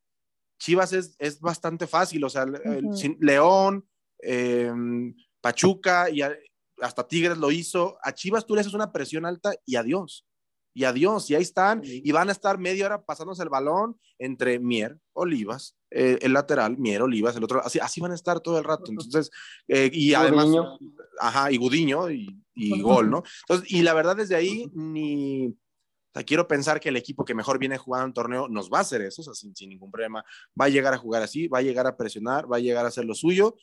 [0.60, 2.60] Chivas es, es bastante fácil, o sea, el-
[3.20, 3.88] León,
[4.22, 4.72] eh,
[5.42, 6.38] Pachuca y a-
[6.82, 7.98] hasta Tigres lo hizo.
[8.04, 10.26] A Chivas tú le haces una presión alta y adiós.
[10.78, 14.60] Y adiós, y ahí están, y van a estar media hora pasándose el balón entre
[14.60, 18.58] Mier, Olivas, eh, el lateral, Mier, Olivas, el otro, así, así van a estar todo
[18.58, 18.92] el rato.
[18.92, 19.32] Entonces,
[19.70, 20.78] eh, y además, Gudiño.
[21.22, 23.24] ajá, y Gudiño, y, y gol, ¿no?
[23.48, 25.54] Entonces, y la verdad, desde ahí, ni, o
[26.14, 28.82] sea, quiero pensar que el equipo que mejor viene jugando un torneo nos va a
[28.82, 30.26] hacer eso, o sea, sin, sin ningún problema.
[30.60, 32.90] Va a llegar a jugar así, va a llegar a presionar, va a llegar a
[32.90, 33.56] hacer lo suyo.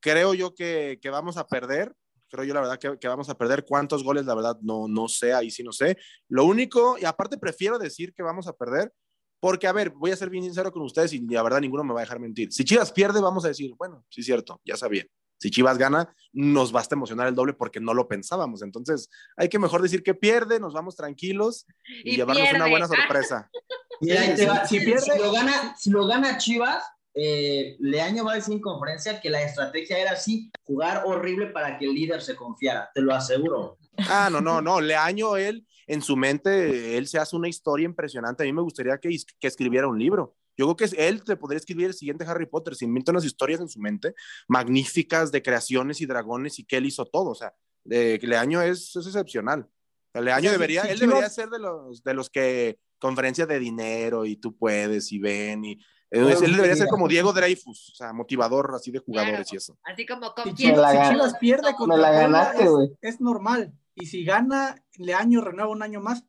[0.00, 1.94] Creo yo que, que vamos a perder,
[2.28, 3.64] creo yo la verdad que, que vamos a perder.
[3.64, 4.24] ¿Cuántos goles?
[4.26, 5.96] La verdad no, no sé, ahí sí no sé.
[6.28, 8.92] Lo único, y aparte prefiero decir que vamos a perder,
[9.40, 11.92] porque a ver, voy a ser bien sincero con ustedes y la verdad ninguno me
[11.94, 12.52] va a dejar mentir.
[12.52, 15.04] Si Chivas pierde, vamos a decir, bueno, sí es cierto, ya sabía.
[15.38, 18.62] Si Chivas gana, nos basta emocionar el doble porque no lo pensábamos.
[18.62, 21.66] Entonces, hay que mejor decir que pierde, nos vamos tranquilos
[22.02, 22.70] y, Y llevarnos una pierde.
[22.70, 23.50] buena sorpresa.
[24.00, 24.64] Mira, ahí te va.
[24.66, 26.82] Si Si, pierde- si lo gana, si lo gana Chivas,
[27.18, 31.78] eh, Leaño va a decir en conferencia que la estrategia era así, jugar horrible para
[31.78, 33.78] que el líder se confiara, te lo aseguro.
[33.96, 34.82] Ah, no, no, no.
[34.82, 38.42] Leaño, él, en su mente, él se hace una historia impresionante.
[38.42, 39.08] A mí me gustaría que,
[39.40, 40.36] que escribiera un libro.
[40.58, 42.74] Yo creo que él te podría escribir el siguiente Harry Potter.
[42.74, 44.14] Se inventa unas historias en su mente
[44.46, 47.30] magníficas de creaciones y dragones y que él hizo todo.
[47.30, 49.66] O sea, de, Leaño es, es excepcional.
[50.12, 54.56] Leaño debería, él debería ser de los, de los que conferencia de dinero y tú
[54.56, 55.78] puedes y ven y
[56.10, 59.48] Claro, él debería ser como Diego Dreyfus, o sea, motivador así de jugadores Claro.
[59.52, 59.78] y eso.
[59.84, 62.88] Así como Si con Chivas, si Chivas pierde contra la ganaste, es- güey.
[63.00, 63.72] es, normal.
[63.94, 66.22] Y si gana, Leaño renueva un año más.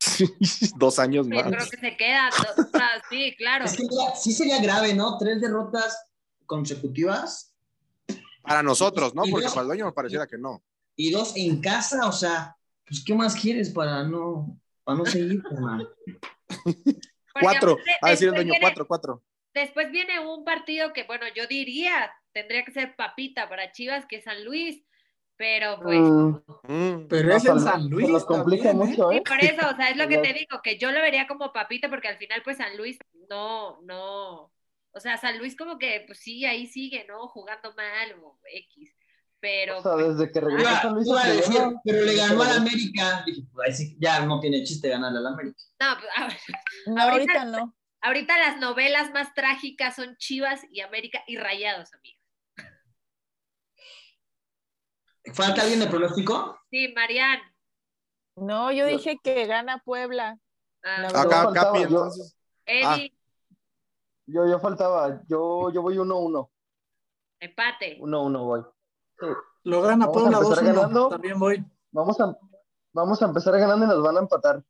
[0.78, 1.42] Dos años más.
[1.42, 2.30] creo que se queda.
[2.56, 3.64] do- o sea, sí, claro.
[3.64, 5.18] Es que mira, sí sería grave, ¿no?
[5.18, 5.98] Tres derrotas
[6.46, 7.52] consecutivas
[8.42, 9.26] Para nosotros, ¿no?
[9.26, 10.62] Y Porque dos- para el dueño me pareciera que no.
[10.96, 12.56] y dos en casa, o sea,
[12.86, 15.88] pues ¿qué más quieres para no, para no seguir, hermano?
[17.40, 19.22] Porque Cuatro, a decir el dueño, viene- cuatro, cuatro.
[19.54, 24.16] Después viene un partido que, bueno, yo diría, tendría que ser papita para Chivas, que
[24.16, 24.84] es San Luis,
[25.36, 26.34] pero pues, Mm,
[26.68, 27.06] Mm.
[27.08, 28.06] Pero no, es en San- Luis.
[28.06, 28.96] Se nos complica también, ¿eh?
[28.96, 29.22] mucho, sí, ¿eh?
[29.26, 31.88] por eso, o sea, es lo que te digo, que yo lo vería como papita,
[31.88, 34.52] porque al final, pues San Luis no, no,
[34.92, 37.26] o sea, San Luis como que, pues sí, ahí sigue, ¿no?
[37.28, 38.94] Jugando mal o X,
[39.40, 42.16] pero O sea, pues, desde que regresó Iba, San Luis a decir, primero, pero le
[42.16, 43.22] ganó al América.
[43.26, 45.58] Dije, pues ahí sí, ya no tiene chiste ganarle al América.
[45.80, 46.36] no, pues, a ver,
[46.86, 47.74] No, Ahorita- ahorita no.
[48.02, 52.20] ahorita las novelas más trágicas son Chivas y América y Rayados, amigos.
[55.34, 56.58] ¿Falta alguien de pronóstico?
[56.70, 57.40] Sí, Marian.
[58.36, 60.38] No, yo dije que gana Puebla.
[60.82, 62.08] ah, Acá, faltaba, Capi, yo-.
[62.66, 63.14] Eddie,
[64.26, 66.50] Yo, yo faltaba, yo, yo voy 1-1,
[67.40, 67.98] empate.
[68.00, 68.64] 1-1 voy.
[69.64, 70.74] Lo gana Puebla empezar 2-1.
[70.74, 71.08] ganando.
[71.08, 71.64] También voy.
[71.90, 72.36] Vamos a,
[72.92, 74.62] vamos a empezar ganando y nos van a empatar.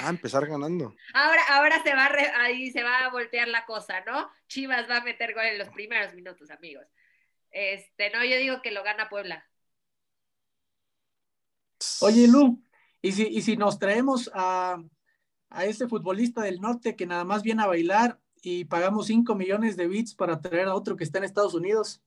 [0.00, 0.94] Ah, empezar ganando.
[1.14, 4.30] Ahora, ahora se va re- ahí se va a voltear la cosa, ¿no?
[4.46, 6.86] Chivas va a meter gol en los primeros minutos, amigos.
[7.50, 9.44] Este, no, yo digo que lo gana Puebla.
[12.02, 12.62] Oye, Lu,
[13.02, 14.82] ¿y si, y si nos traemos a,
[15.48, 19.76] a ese futbolista del norte que nada más viene a bailar y pagamos 5 millones
[19.76, 22.00] de bits para traer a otro que está en Estados Unidos?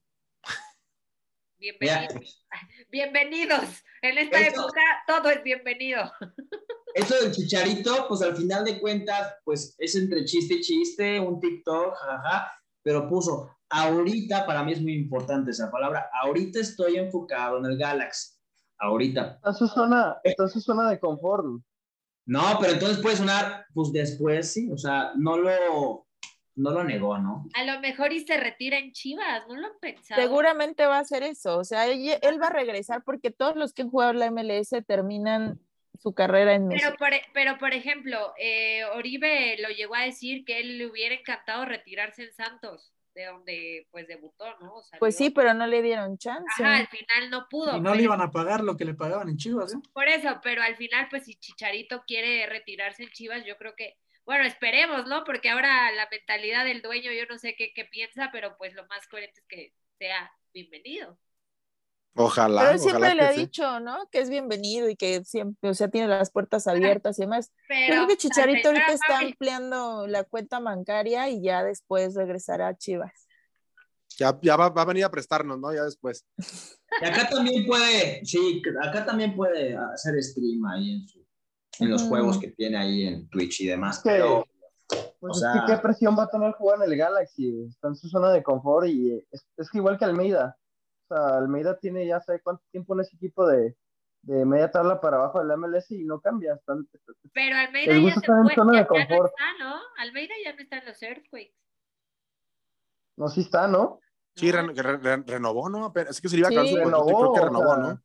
[1.64, 2.46] Bienvenidos.
[2.92, 3.64] Bienvenidos.
[4.02, 6.02] En esta época todo es bienvenido.
[6.94, 11.40] Eso del chicharito, pues al final de cuentas, pues es entre chiste y chiste, un
[11.40, 12.52] TikTok, jajaja,
[12.82, 17.78] pero puso, ahorita, para mí es muy importante esa palabra, ahorita estoy enfocado en el
[17.78, 18.34] Galaxy,
[18.78, 19.36] ahorita.
[19.36, 21.46] Está en su zona, está en su zona de confort.
[22.26, 26.03] No, pero entonces puede sonar, pues después sí, o sea, no lo,
[26.56, 27.46] no lo negó, ¿no?
[27.54, 30.20] A lo mejor y se retira en Chivas, ¿no lo han pensado?
[30.22, 31.58] Seguramente va a ser eso.
[31.58, 34.70] O sea, él, él va a regresar porque todos los que han jugado la MLS
[34.86, 35.58] terminan
[36.00, 36.94] su carrera en México.
[36.98, 41.14] Pero por, pero, por ejemplo, eh, Oribe lo llegó a decir que él le hubiera
[41.14, 44.82] encantado retirarse en Santos, de donde pues debutó, ¿no?
[44.82, 44.98] Salió.
[44.98, 46.44] Pues sí, pero no le dieron chance.
[46.62, 47.76] Ajá, al final no pudo.
[47.76, 49.78] Y no pero- le iban a pagar lo que le pagaban en Chivas, ¿eh?
[49.92, 53.96] Por eso, pero al final, pues si Chicharito quiere retirarse en Chivas, yo creo que,
[54.24, 55.24] bueno, esperemos, ¿no?
[55.24, 58.86] Porque ahora la mentalidad del dueño, yo no sé qué, qué piensa, pero pues lo
[58.86, 61.18] más coherente es que sea bienvenido.
[62.16, 62.60] Ojalá.
[62.60, 63.40] Pero él siempre ojalá le ha sí.
[63.40, 64.08] dicho, ¿no?
[64.10, 67.52] Que es bienvenido y que siempre, o sea, tiene las puertas abiertas y demás.
[67.68, 72.68] Pero Yo creo que Chicharito ahorita está ampliando la cuenta bancaria y ya después regresará
[72.68, 73.26] a Chivas.
[74.16, 75.74] Ya, ya va, va a venir a prestarnos, ¿no?
[75.74, 76.24] Ya después.
[77.02, 81.23] Y acá también puede, sí, acá también puede hacer stream ahí en, su,
[81.80, 84.44] en los juegos que tiene ahí en Twitch y demás, pero...
[85.18, 87.64] Pues O es que qué presión va a tener jugar en el Galaxy.
[87.70, 90.58] Está en su zona de confort y es, es que igual que Almeida.
[91.08, 93.74] O sea, Almeida tiene ya sabe cuánto tiempo en ese equipo de,
[94.22, 96.54] de media tabla para abajo del MLS y no cambia.
[96.54, 96.86] Están-
[97.32, 99.32] Pero Almeida ya se estar en fue, zona ya, de ya no confort.
[99.32, 99.74] está, ¿no?
[99.98, 101.54] Almeida ya no está en los Earthquakes.
[103.16, 104.00] no, sí está, ¿no?
[104.36, 104.58] Sí, ¿no?
[104.58, 105.92] ren- re- re- renovó, ¿no?
[105.94, 106.56] Pero Es que se le iba a Sí.
[106.56, 108.02] acabar su contrato y Renovó, creo que o renovó, sea, ¿no?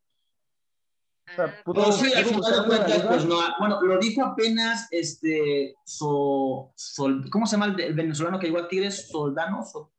[1.31, 3.37] O sea, Ah, pudo- No, sí, al final de cuentas, pues no.
[3.59, 5.75] Bueno, lo dijo apenas este.
[5.85, 9.07] So, Sol- ¿Cómo se llama el, de- el venezolano que llegó a Tigres?
[9.09, 9.91] Soldano, So-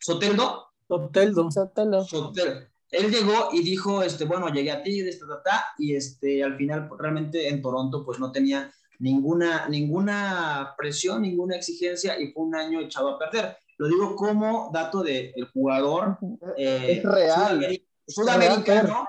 [0.00, 0.66] Soteldo.
[0.88, 1.50] Soteldo.
[1.50, 2.04] Sótelo.
[2.04, 2.66] Soteldo.
[2.90, 6.56] Él llegó y dijo, este, bueno, llegué a Tigres, ta, ta, ta, y este, al
[6.56, 12.44] final pues, realmente en Toronto pues no tenía ninguna, ninguna presión, ninguna exigencia y fue
[12.44, 13.56] un año echado a perder.
[13.78, 16.16] Lo digo como dato del jugador
[16.56, 17.64] eh, Es real.
[17.64, 18.88] Es sudamericano.
[18.88, 19.04] real,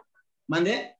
[0.47, 0.96] ¿Mande?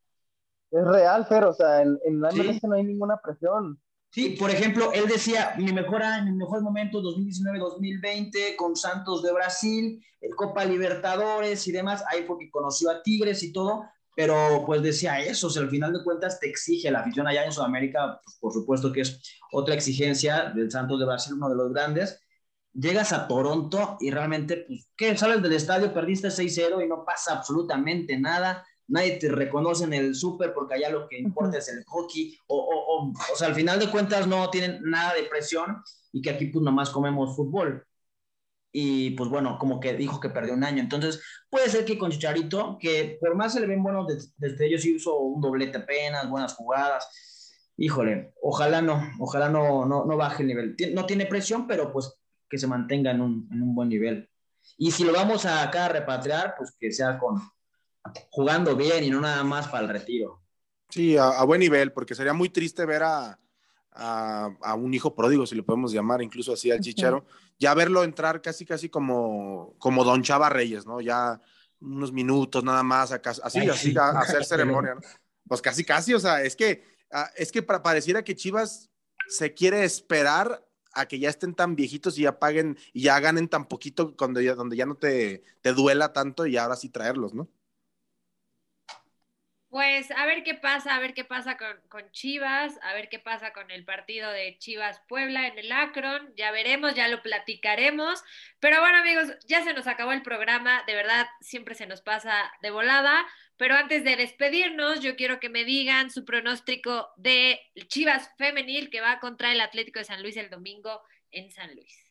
[0.71, 2.39] Es real, pero, o sea, en, en la Sí.
[2.41, 3.81] MLS no hay ninguna presión.
[4.11, 9.31] Sí, por ejemplo, él decía, mi mejor año, mi mejor momento, 2019-2020, con Santos de
[9.33, 13.83] Brasil, el Copa Libertadores y demás, ahí fue que conoció a Tigres y todo,
[14.15, 17.45] pero pues decía eso, o sea, al final de cuentas te exige la afición allá
[17.45, 21.55] en Sudamérica, pues, por supuesto que es otra exigencia del Santos de Brasil, uno de
[21.55, 22.19] los grandes,
[22.73, 25.15] llegas a Toronto y realmente, pues, ¿qué?
[25.17, 30.15] Sales del estadio, perdiste 6-0 y no pasa absolutamente nada, nadie te reconoce en el
[30.15, 33.55] súper porque allá lo que importa es el hockey, o, o, o, o, sea, al
[33.55, 35.81] final de cuentas no tienen nada de presión
[36.11, 37.85] y que aquí pues nomás comemos fútbol.
[38.71, 40.81] Y pues bueno, como que dijo que perdió un año.
[40.81, 44.07] Entonces, puede ser que con Chicharito, que por más se le ven buenos
[44.37, 47.71] desde ellos, hizo un doblete apenas, buenas jugadas.
[47.77, 50.75] Híjole, ojalá no, ojalá no, no, no baje el nivel.
[50.93, 52.13] No tiene presión, pero pues
[52.49, 54.29] que se mantenga en un, en un buen nivel.
[54.77, 57.41] Y si lo vamos a acá a repatriar, pues que sea con,
[58.29, 60.41] jugando bien y no nada más para el retiro.
[60.89, 63.39] Sí, a, a buen nivel, porque sería muy triste ver a,
[63.91, 67.55] a, a, un hijo pródigo, si lo podemos llamar, incluso así al Chicharo, uh -huh.
[67.59, 71.01] ya verlo entrar casi, casi como, como Don Chava Reyes, ¿no?
[71.01, 71.41] Ya
[71.79, 73.97] unos minutos nada más, a, así, Ay, así, sí.
[73.97, 75.01] a, a, hacer ceremonia, ¿no?
[75.47, 76.83] Pues casi, casi, o sea, es que,
[77.35, 78.89] es que para, pareciera que Chivas
[79.29, 83.47] se quiere esperar a que ya estén tan viejitos y ya paguen y ya ganen
[83.47, 87.33] tan poquito cuando ya, donde ya no te, te duela tanto y ahora sí traerlos,
[87.33, 87.47] ¿no?
[89.69, 93.19] Pues a ver qué pasa, a ver qué pasa con, con, Chivas, a ver qué
[93.19, 98.23] pasa con el partido de Chivas Puebla en el Akron, ya veremos, ya lo platicaremos.
[98.61, 102.49] Pero bueno amigos, ya se nos acabó el programa, de verdad siempre se nos pasa
[102.61, 103.25] de volada.
[103.57, 109.01] Pero antes de despedirnos, yo quiero que me digan su pronóstico de Chivas Femenil que
[109.01, 111.01] va contra el Atlético de San Luis el domingo
[111.31, 112.05] en San Luis.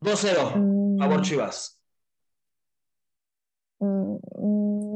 [0.00, 1.78] 2-0, favor Chivas.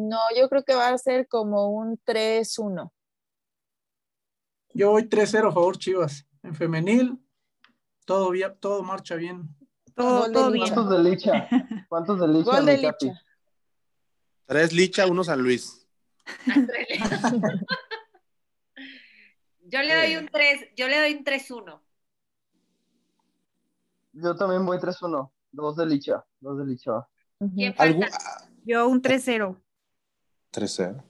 [0.09, 2.93] No, yo creo que va a ser como un 3-1.
[4.73, 6.27] Yo voy 3-0 a favor Chivas.
[6.43, 7.19] En femenil,
[8.05, 9.49] todo, bien, todo marcha bien.
[9.95, 10.73] Todo, todo bien.
[10.73, 11.49] ¿Cuántos de Licha?
[11.89, 12.51] ¿Cuántos de Licha?
[12.53, 13.25] Gol de Licha.
[14.47, 15.89] Tres Licha, uno San Luis.
[19.65, 21.81] yo le doy un 3, yo le doy un 3-1.
[24.13, 25.33] Yo también voy 3-1.
[25.51, 27.09] Dos de Licha, dos de Licha.
[27.55, 28.09] ¿Quién falta?
[28.65, 29.61] Yo un 3-0.
[30.57, 31.03] 3-0.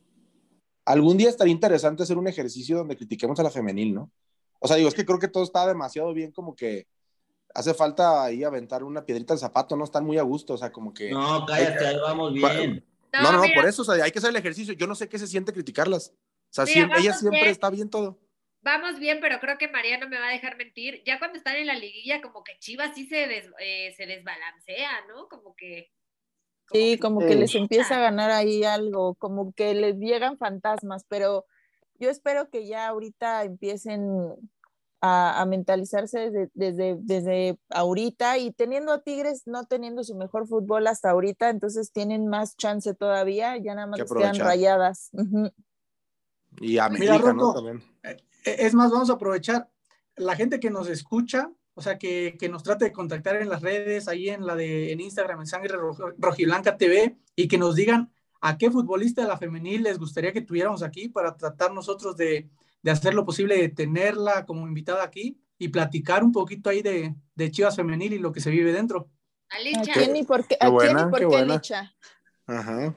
[0.84, 4.11] Algún día estaría interesante hacer un ejercicio donde critiquemos a la femenil, ¿no?
[4.61, 6.86] O sea, digo, es que creo que todo está demasiado bien, como que
[7.55, 10.70] hace falta ahí aventar una piedrita al zapato, no están muy a gusto, o sea,
[10.70, 11.11] como que...
[11.11, 12.84] No, cállate, ahí vamos bien.
[13.12, 14.74] No, no, no, no por eso, o sea, hay que hacer el ejercicio.
[14.74, 16.12] Yo no sé qué se siente criticarlas.
[16.12, 16.14] O
[16.51, 17.51] sea, mira, siempre, ella siempre bien.
[17.51, 18.18] está bien todo.
[18.61, 21.03] Vamos bien, pero creo que María no me va a dejar mentir.
[21.07, 25.07] Ya cuando están en la liguilla, como que Chivas sí se, des, eh, se desbalancea,
[25.09, 25.28] ¿no?
[25.28, 25.90] Como que...
[26.73, 31.45] Sí, como que, les empieza a ganar ahí algo, como que les llegan fantasmas, pero
[31.99, 34.35] yo espero que ya ahorita empiecen
[35.01, 40.49] a, a mentalizarse desde, desde, desde, ahorita y teniendo a Tigres no teniendo su mejor
[40.49, 45.11] fútbol hasta ahorita, entonces tienen más chance todavía, ya nada más quedan rayadas.
[45.12, 45.53] Uh -huh.
[46.61, 47.55] Y a Mira, Rocco, ¿no?
[47.55, 47.83] También.
[48.45, 49.69] Es más, vamos a aprovechar
[50.17, 53.61] la gente que nos escucha, o sea, que, que, nos trate de contactar en las
[53.61, 55.77] redes, ahí en la de en Instagram, en Sangre
[56.16, 58.11] Rojiblanca TV, y que nos digan
[58.41, 62.49] a qué futbolista de la femenil les gustaría que tuviéramos aquí para tratar nosotros de,
[62.83, 67.14] de hacer lo posible de tenerla como invitada aquí y platicar un poquito ahí de,
[67.35, 69.11] de Chivas Femenil y lo que se vive dentro.
[69.51, 71.95] ¿A quién y por qué, qué, buena, ¿a quién y por qué, qué Licha?
[72.47, 72.97] Ajá.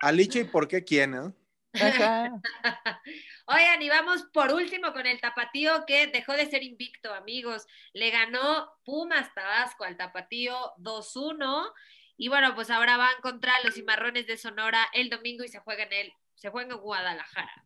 [0.00, 1.14] ¿A, Licha y por qué quién?
[1.14, 1.32] Eh?
[1.80, 2.40] Ajá.
[3.50, 7.66] Oigan, y vamos por último con el Tapatío que dejó de ser invicto, amigos.
[7.94, 11.72] Le ganó Pumas Tabasco al Tapatío 2-1.
[12.18, 15.84] Y bueno, pues ahora van contra los cimarrones de Sonora el domingo y se juega
[15.84, 17.64] en el, se juega en Guadalajara.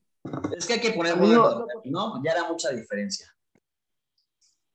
[0.56, 2.22] Es que hay que poner Amigo, ¿no?
[2.24, 3.34] Ya era mucha diferencia.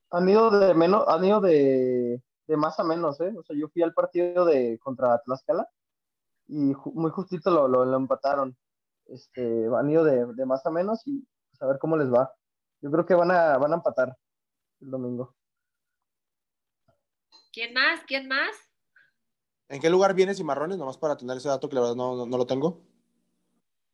[0.09, 3.33] Han ido de menos, han ido de, de más a menos, ¿eh?
[3.37, 5.69] O sea, yo fui al partido de contra Tlaxcala
[6.49, 8.57] y ju muy justito lo, lo, lo empataron
[9.09, 12.33] este, han ido de, de, más a menos y pues, a ver cómo les va.
[12.81, 14.15] Yo creo que van a, van a empatar
[14.81, 15.35] el domingo.
[17.51, 18.01] ¿Quién más?
[18.05, 18.55] ¿Quién más?
[19.69, 20.77] ¿En qué lugar viene Cimarrones?
[20.77, 22.83] Nomás para tener ese dato que la verdad no, no, no, lo tengo.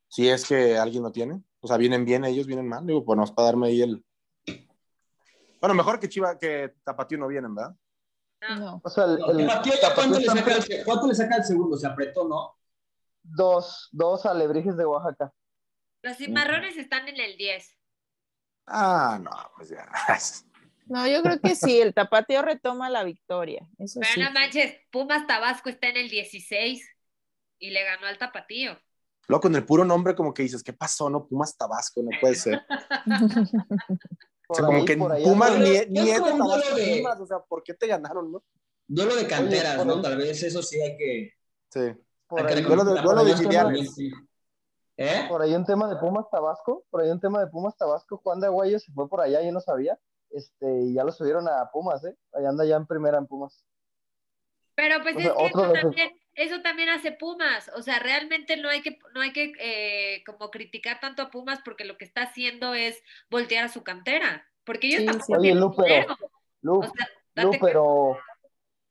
[0.08, 1.42] Si es que alguien lo tiene.
[1.62, 2.86] O sea, vienen bien ellos, vienen mal.
[2.86, 4.04] Digo, pues nomás para darme ahí el.
[5.60, 7.76] Bueno, mejor que Chiva, que Tapatío no vienen, ¿verdad?
[8.60, 8.82] No.
[8.84, 11.78] O sea, el, el, Tapatío, ¿cuánto, le saca el, ¿cuánto le saca el segundo?
[11.78, 12.58] Se apretó, ¿no?
[13.24, 15.34] Dos, dos alebrijes de Oaxaca.
[16.02, 17.78] Los cimarrones están en el 10.
[18.68, 19.88] Ah, no, pues ya.
[20.86, 23.66] No, yo creo que sí, el Tapatío retoma la victoria.
[23.80, 24.20] Eso Pero sí.
[24.20, 26.86] no manches, Pumas Tabasco está en el 16
[27.60, 28.78] y le ganó al Tapatío.
[29.30, 31.10] Luego con el puro nombre como que dices, ¿qué pasó?
[31.10, 32.62] No, Pumas Tabasco, no puede ser.
[34.50, 37.40] o sea, como que Pumas ni, Es ni es de Tabasco de- Pumas, o sea,
[37.40, 38.44] ¿por qué te ganaron, no?
[38.86, 40.02] Duelo de canteras, ¿no?
[40.02, 41.32] Tal vez eso sí hay que.
[41.70, 41.94] Sí.
[42.42, 43.96] Por ahí- duelo de- reconocer duelo la de forma filiales.
[43.96, 44.12] sí.
[44.96, 45.26] ¿Eh?
[45.28, 48.40] Por ahí un tema de Pumas Tabasco, por ahí un tema de Pumas Tabasco, Juan
[48.40, 49.98] de Aguayo se fue por allá, yo no sabía,
[50.30, 52.16] este, y ya lo subieron a Pumas, ¿eh?
[52.34, 53.64] Ahí anda ya en primera en Pumas.
[54.76, 57.70] Pero pues O es que eso también, eso también hace Pumas.
[57.76, 61.60] O sea, realmente no hay que, no hay que eh, como criticar tanto a Pumas
[61.66, 64.46] porque lo que está haciendo es voltear a su cantera.
[64.64, 65.34] Porque ellos Sí, tampoco sí.
[65.34, 66.16] Oye, tienen Lu, pero- dinero.
[66.62, 68.18] Lu, O sea, Lu, date pero,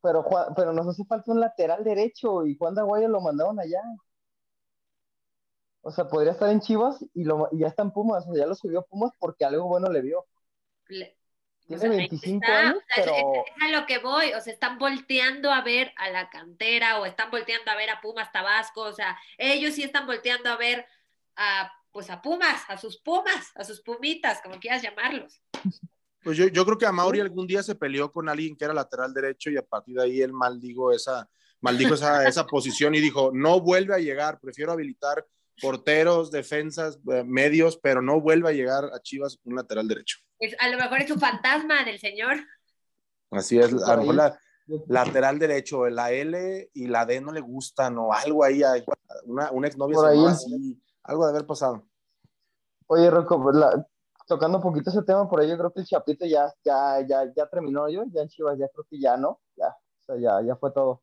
[0.02, 3.58] pero, Juan- pero nos hace falta un lateral derecho y Juan de Aguayo lo mandaron
[3.60, 3.80] allá.
[5.80, 8.42] O sea, podría estar en Chivas y, lo, y ya está en Pumas, o sea,
[8.44, 10.24] ya lo subió a Pumas porque algo bueno le vio.
[10.88, 11.16] Le-
[11.64, 14.52] o Tiene sea, ahí 25 está, años, pero es a lo que voy, o sea,
[14.52, 18.82] están volteando a ver a la cantera o están volteando a ver a Pumas Tabasco,
[18.82, 20.86] o sea, ellos sí están volteando a ver
[21.36, 25.40] a, pues a Pumas, a sus Pumas, a sus Pumitas, como quieras llamarlos.
[26.22, 28.74] Pues yo, yo creo que a Mauri algún día se peleó con alguien que era
[28.74, 31.28] lateral derecho y a partir de ahí él maldigo esa,
[31.60, 35.26] maldijo esa, esa posición y dijo, no vuelve a llegar, prefiero habilitar
[35.60, 40.18] porteros, defensas, eh, medios, pero no vuelve a llegar a Chivas un lateral derecho.
[40.38, 42.36] Es- a lo mejor es un fantasma del señor.
[43.30, 44.38] Así es, a lo mejor la
[44.86, 48.84] lateral derecho, la L y la D no le gustan o algo ahí, hay.
[49.24, 49.98] una, una exnovia
[50.30, 51.86] así, algo de haber pasado.
[52.86, 53.86] Oye, Rocco, pues, la-
[54.32, 57.30] tocando un poquito ese tema, por ahí yo creo que el Chapito ya, ya, ya,
[57.36, 60.46] ya terminó yo, ya en Chivas, ya creo que ya no, ya, o sea, ya,
[60.46, 61.02] ya fue todo.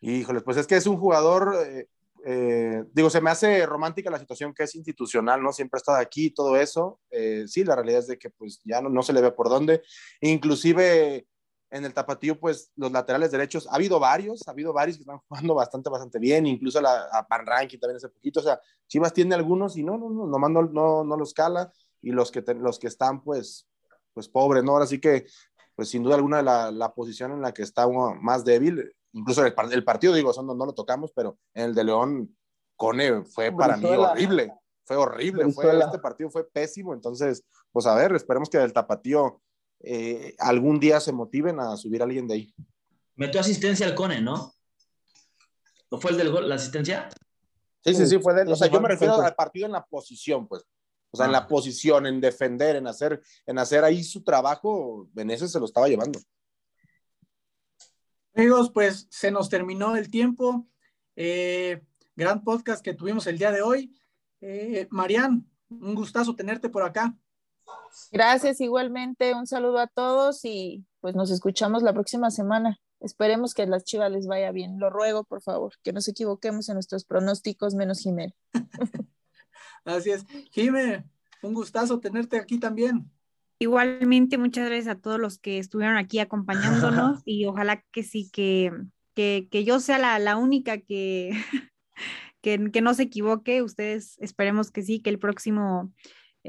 [0.00, 1.88] Híjole, pues es que es un jugador, eh,
[2.24, 5.52] eh, digo, se me hace romántica la situación que es institucional, ¿no?
[5.52, 7.00] Siempre ha estado aquí y todo eso.
[7.10, 9.48] Eh, sí, la realidad es de que pues ya no, no se le ve por
[9.48, 9.82] dónde.
[10.20, 11.26] Inclusive
[11.70, 15.18] en el tapatío, pues los laterales derechos, ha habido varios, ha habido varios que están
[15.28, 19.12] jugando bastante, bastante bien, incluso la, a Pan Ranking también hace poquito, o sea, Chivas
[19.12, 22.42] tiene algunos y no, no, no, nomás no, no, no los cala y los que,
[22.42, 23.68] te- los que están, pues,
[24.14, 24.72] pues pobres, ¿no?
[24.72, 25.26] Ahora sí que,
[25.74, 29.44] pues sin duda alguna la, la posición en la que está uno más débil, incluso
[29.44, 32.36] el, el partido, digo, eso no, no lo tocamos, pero en el de León,
[32.76, 34.52] Cone fue para mí horrible,
[34.84, 39.40] fue horrible, fue, este partido fue pésimo, entonces, pues a ver, esperemos que del tapatío
[39.80, 42.54] eh, algún día se motiven a subir a alguien de ahí.
[43.16, 44.54] Metió asistencia al Cone, ¿no?
[45.90, 47.08] ¿No fue el del gol, la asistencia?
[47.84, 48.52] Sí, sí, sí, fue de él.
[48.52, 50.64] O sea, yo me refiero al partido en la posición, pues.
[51.10, 51.40] O sea, en Ah.
[51.40, 55.64] la posición, en defender, en hacer, en hacer ahí su trabajo, en ese se lo
[55.64, 56.20] estaba llevando.
[58.34, 60.68] Amigos, pues se nos terminó el tiempo.
[61.16, 61.82] Eh,
[62.14, 63.92] gran podcast que tuvimos el día de hoy.
[64.40, 67.16] Eh, Marian, un gustazo tenerte por acá.
[68.12, 72.78] Gracias igualmente, un saludo a todos y pues nos escuchamos la próxima semana.
[73.00, 74.78] Esperemos que a las chivas les vaya bien.
[74.78, 78.32] Lo ruego, por favor, que nos equivoquemos en nuestros pronósticos, menos Jimena.
[79.84, 80.24] Así es.
[80.50, 81.04] Jime,
[81.42, 83.10] un gustazo tenerte aquí también.
[83.60, 88.72] Igualmente, muchas gracias a todos los que estuvieron aquí acompañándonos y ojalá que sí, que,
[89.14, 91.32] que, que yo sea la, la única que,
[92.40, 93.62] que, que no se equivoque.
[93.62, 95.92] Ustedes esperemos que sí, que el próximo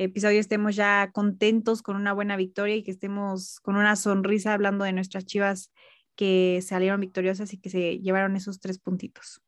[0.03, 4.85] episodio estemos ya contentos con una buena victoria y que estemos con una sonrisa hablando
[4.85, 5.71] de nuestras chivas
[6.15, 9.41] que salieron victoriosas y que se llevaron esos tres puntitos.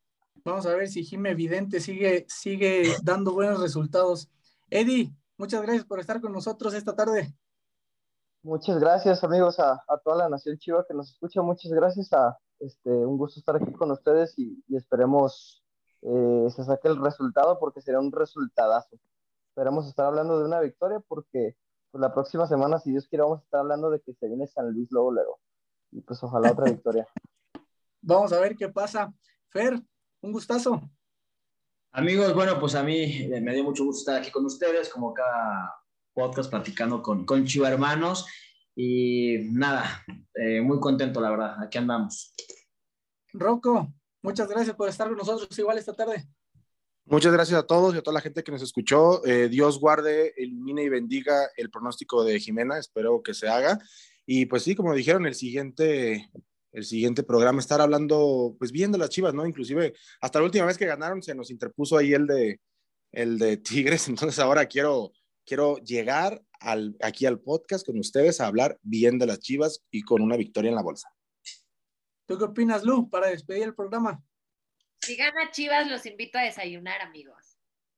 [0.43, 4.29] Vamos a ver si Jime Vidente sigue, sigue dando buenos resultados.
[4.69, 7.33] Eddie, muchas gracias por estar con nosotros esta tarde.
[8.43, 11.41] Muchas gracias, amigos, a, a toda la nación chiva que nos escucha.
[11.41, 12.11] Muchas gracias.
[12.13, 15.63] A, este, un gusto estar aquí con ustedes y, y esperemos
[16.01, 18.97] eh, se saque el resultado porque será un resultadazo.
[19.61, 21.55] Esperemos estar hablando de una victoria porque
[21.91, 24.47] pues, la próxima semana, si Dios quiere, vamos a estar hablando de que se viene
[24.47, 25.39] San Luis luego, luego.
[25.91, 27.07] Y pues ojalá otra victoria.
[28.01, 29.13] Vamos a ver qué pasa.
[29.49, 29.79] Fer,
[30.21, 30.81] un gustazo.
[31.91, 35.13] Amigos, bueno, pues a mí eh, me dio mucho gusto estar aquí con ustedes, como
[35.13, 35.71] cada
[36.11, 38.25] podcast platicando con, con Chiva Hermanos.
[38.75, 41.61] Y nada, eh, muy contento, la verdad.
[41.61, 42.33] Aquí andamos.
[43.31, 43.93] Rocco,
[44.23, 46.27] muchas gracias por estar con nosotros igual esta tarde.
[47.05, 49.25] Muchas gracias a todos y a toda la gente que nos escuchó.
[49.25, 52.77] Eh, Dios guarde, ilumine y bendiga el pronóstico de Jimena.
[52.77, 53.79] Espero que se haga.
[54.25, 56.29] Y pues sí, como dijeron, el siguiente,
[56.71, 59.45] el siguiente programa estar hablando, pues bien de las Chivas, ¿no?
[59.45, 62.61] Inclusive hasta la última vez que ganaron se nos interpuso ahí el de,
[63.11, 64.07] el de Tigres.
[64.07, 65.11] Entonces ahora quiero,
[65.43, 70.03] quiero llegar al, aquí al podcast con ustedes a hablar bien de las Chivas y
[70.03, 71.09] con una victoria en la bolsa.
[72.27, 74.23] ¿Tú qué opinas, Lu, para despedir el programa?
[75.01, 77.57] Si gana Chivas, los invito a desayunar, amigos.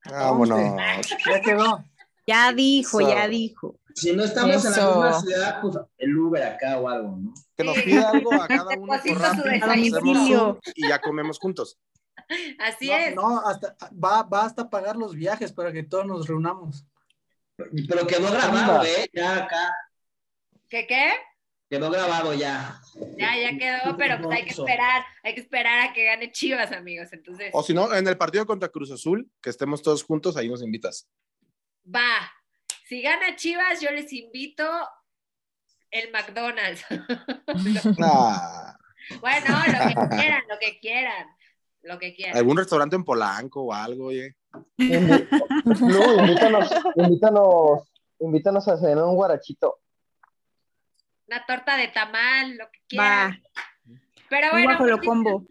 [0.09, 1.07] Vámonos.
[1.25, 1.83] Ya quedó.
[2.25, 3.09] Ya dijo, Eso.
[3.09, 3.79] ya dijo.
[3.93, 7.33] Si no estamos en la misma ciudad, pues el Uber acá o algo, ¿no?
[7.55, 11.77] Que nos pida algo a cada uno por Zoom y ya comemos juntos.
[12.59, 13.15] Así no, es.
[13.15, 16.85] No, hasta, va, va hasta pagar los viajes para que todos nos reunamos.
[17.55, 19.09] Pero quedó grabado, ¿eh?
[19.13, 19.75] Ya acá.
[20.69, 21.11] ¿Qué qué?
[21.73, 22.79] Quedó grabado ya.
[23.17, 26.71] Ya, ya quedó, pero pues hay que esperar, hay que esperar a que gane Chivas,
[26.71, 27.07] amigos.
[27.11, 30.47] Entonces, O si no, en el partido contra Cruz Azul, que estemos todos juntos, ahí
[30.47, 31.09] nos invitas.
[31.83, 32.31] va.
[32.87, 34.63] Si gana Chivas, yo les invito
[35.89, 36.85] el McDonald's.
[37.99, 38.77] Ah,
[39.19, 41.27] bueno, lo que quieran, lo que quieran,
[41.81, 42.37] lo que quieran.
[42.37, 44.35] algún restaurante en Polanco o algo, oye.
[46.95, 47.89] Invítanos,
[48.19, 49.79] invítanos a cenar un guarachito.
[51.27, 53.43] Una torta de tamal, lo que Va, quieran.
[54.29, 55.47] Pero un bueno, guajolo muchísimas- combo.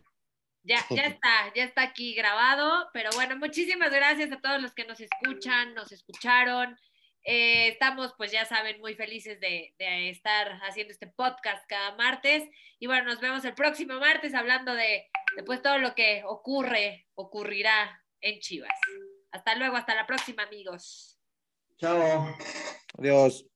[0.65, 4.85] Ya, ya está, ya está aquí grabado, pero bueno, muchísimas gracias a todos los que
[4.85, 6.78] nos escuchan, nos escucharon.
[7.24, 12.44] Eh, estamos, pues ya saben, muy felices de, de estar haciendo este podcast cada martes.
[12.78, 17.09] Y bueno, nos vemos el próximo martes hablando de, de pues todo lo que ocurre,
[17.15, 18.78] ocurrirá en Chivas.
[19.32, 21.19] Hasta luego, hasta la próxima, amigos.
[21.78, 22.36] Chao.
[22.99, 23.52] Adiós.